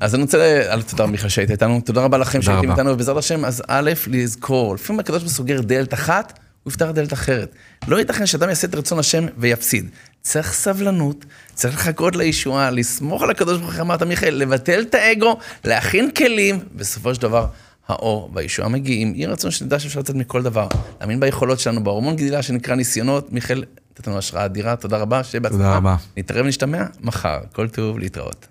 [0.00, 2.70] אז אני רוצה, ל- א', תודה מיכל שהיית איתנו, תודה רבה לכם שהייתם.
[2.70, 6.86] איתנו, ובעזרת השם, אז א', לזכור, לפעמים הקדוש ברוך הוא סוגר דלת אחת, הוא יפתח
[6.94, 7.54] דלת אחרת.
[7.88, 9.90] לא ייתכן שאדם יעשה את רצון השם ויפסיד.
[10.22, 15.38] צריך סבלנות, צריך לחכות לישועה, לסמוך על הקדוש ברוך הוא, אמרת מיכאל, לבטל את האגו,
[15.64, 17.46] להכין כלים, בסופו של דבר,
[17.88, 19.14] האור והישועה מגיעים.
[19.14, 20.68] יהי רצון שנדע שאפשר לצאת מכל דבר.
[21.00, 23.32] להאמין ביכולות שלנו, בהורמון גדילה שנקרא ניסיונות.
[23.32, 25.76] מיכאל, נתת לנו השראה אדירה, תודה רבה, שיהיה בהצלחה.
[25.76, 25.96] רבה.
[26.16, 27.38] נתראה ונשתמע מחר.
[27.52, 28.46] כל טוב, להתראות.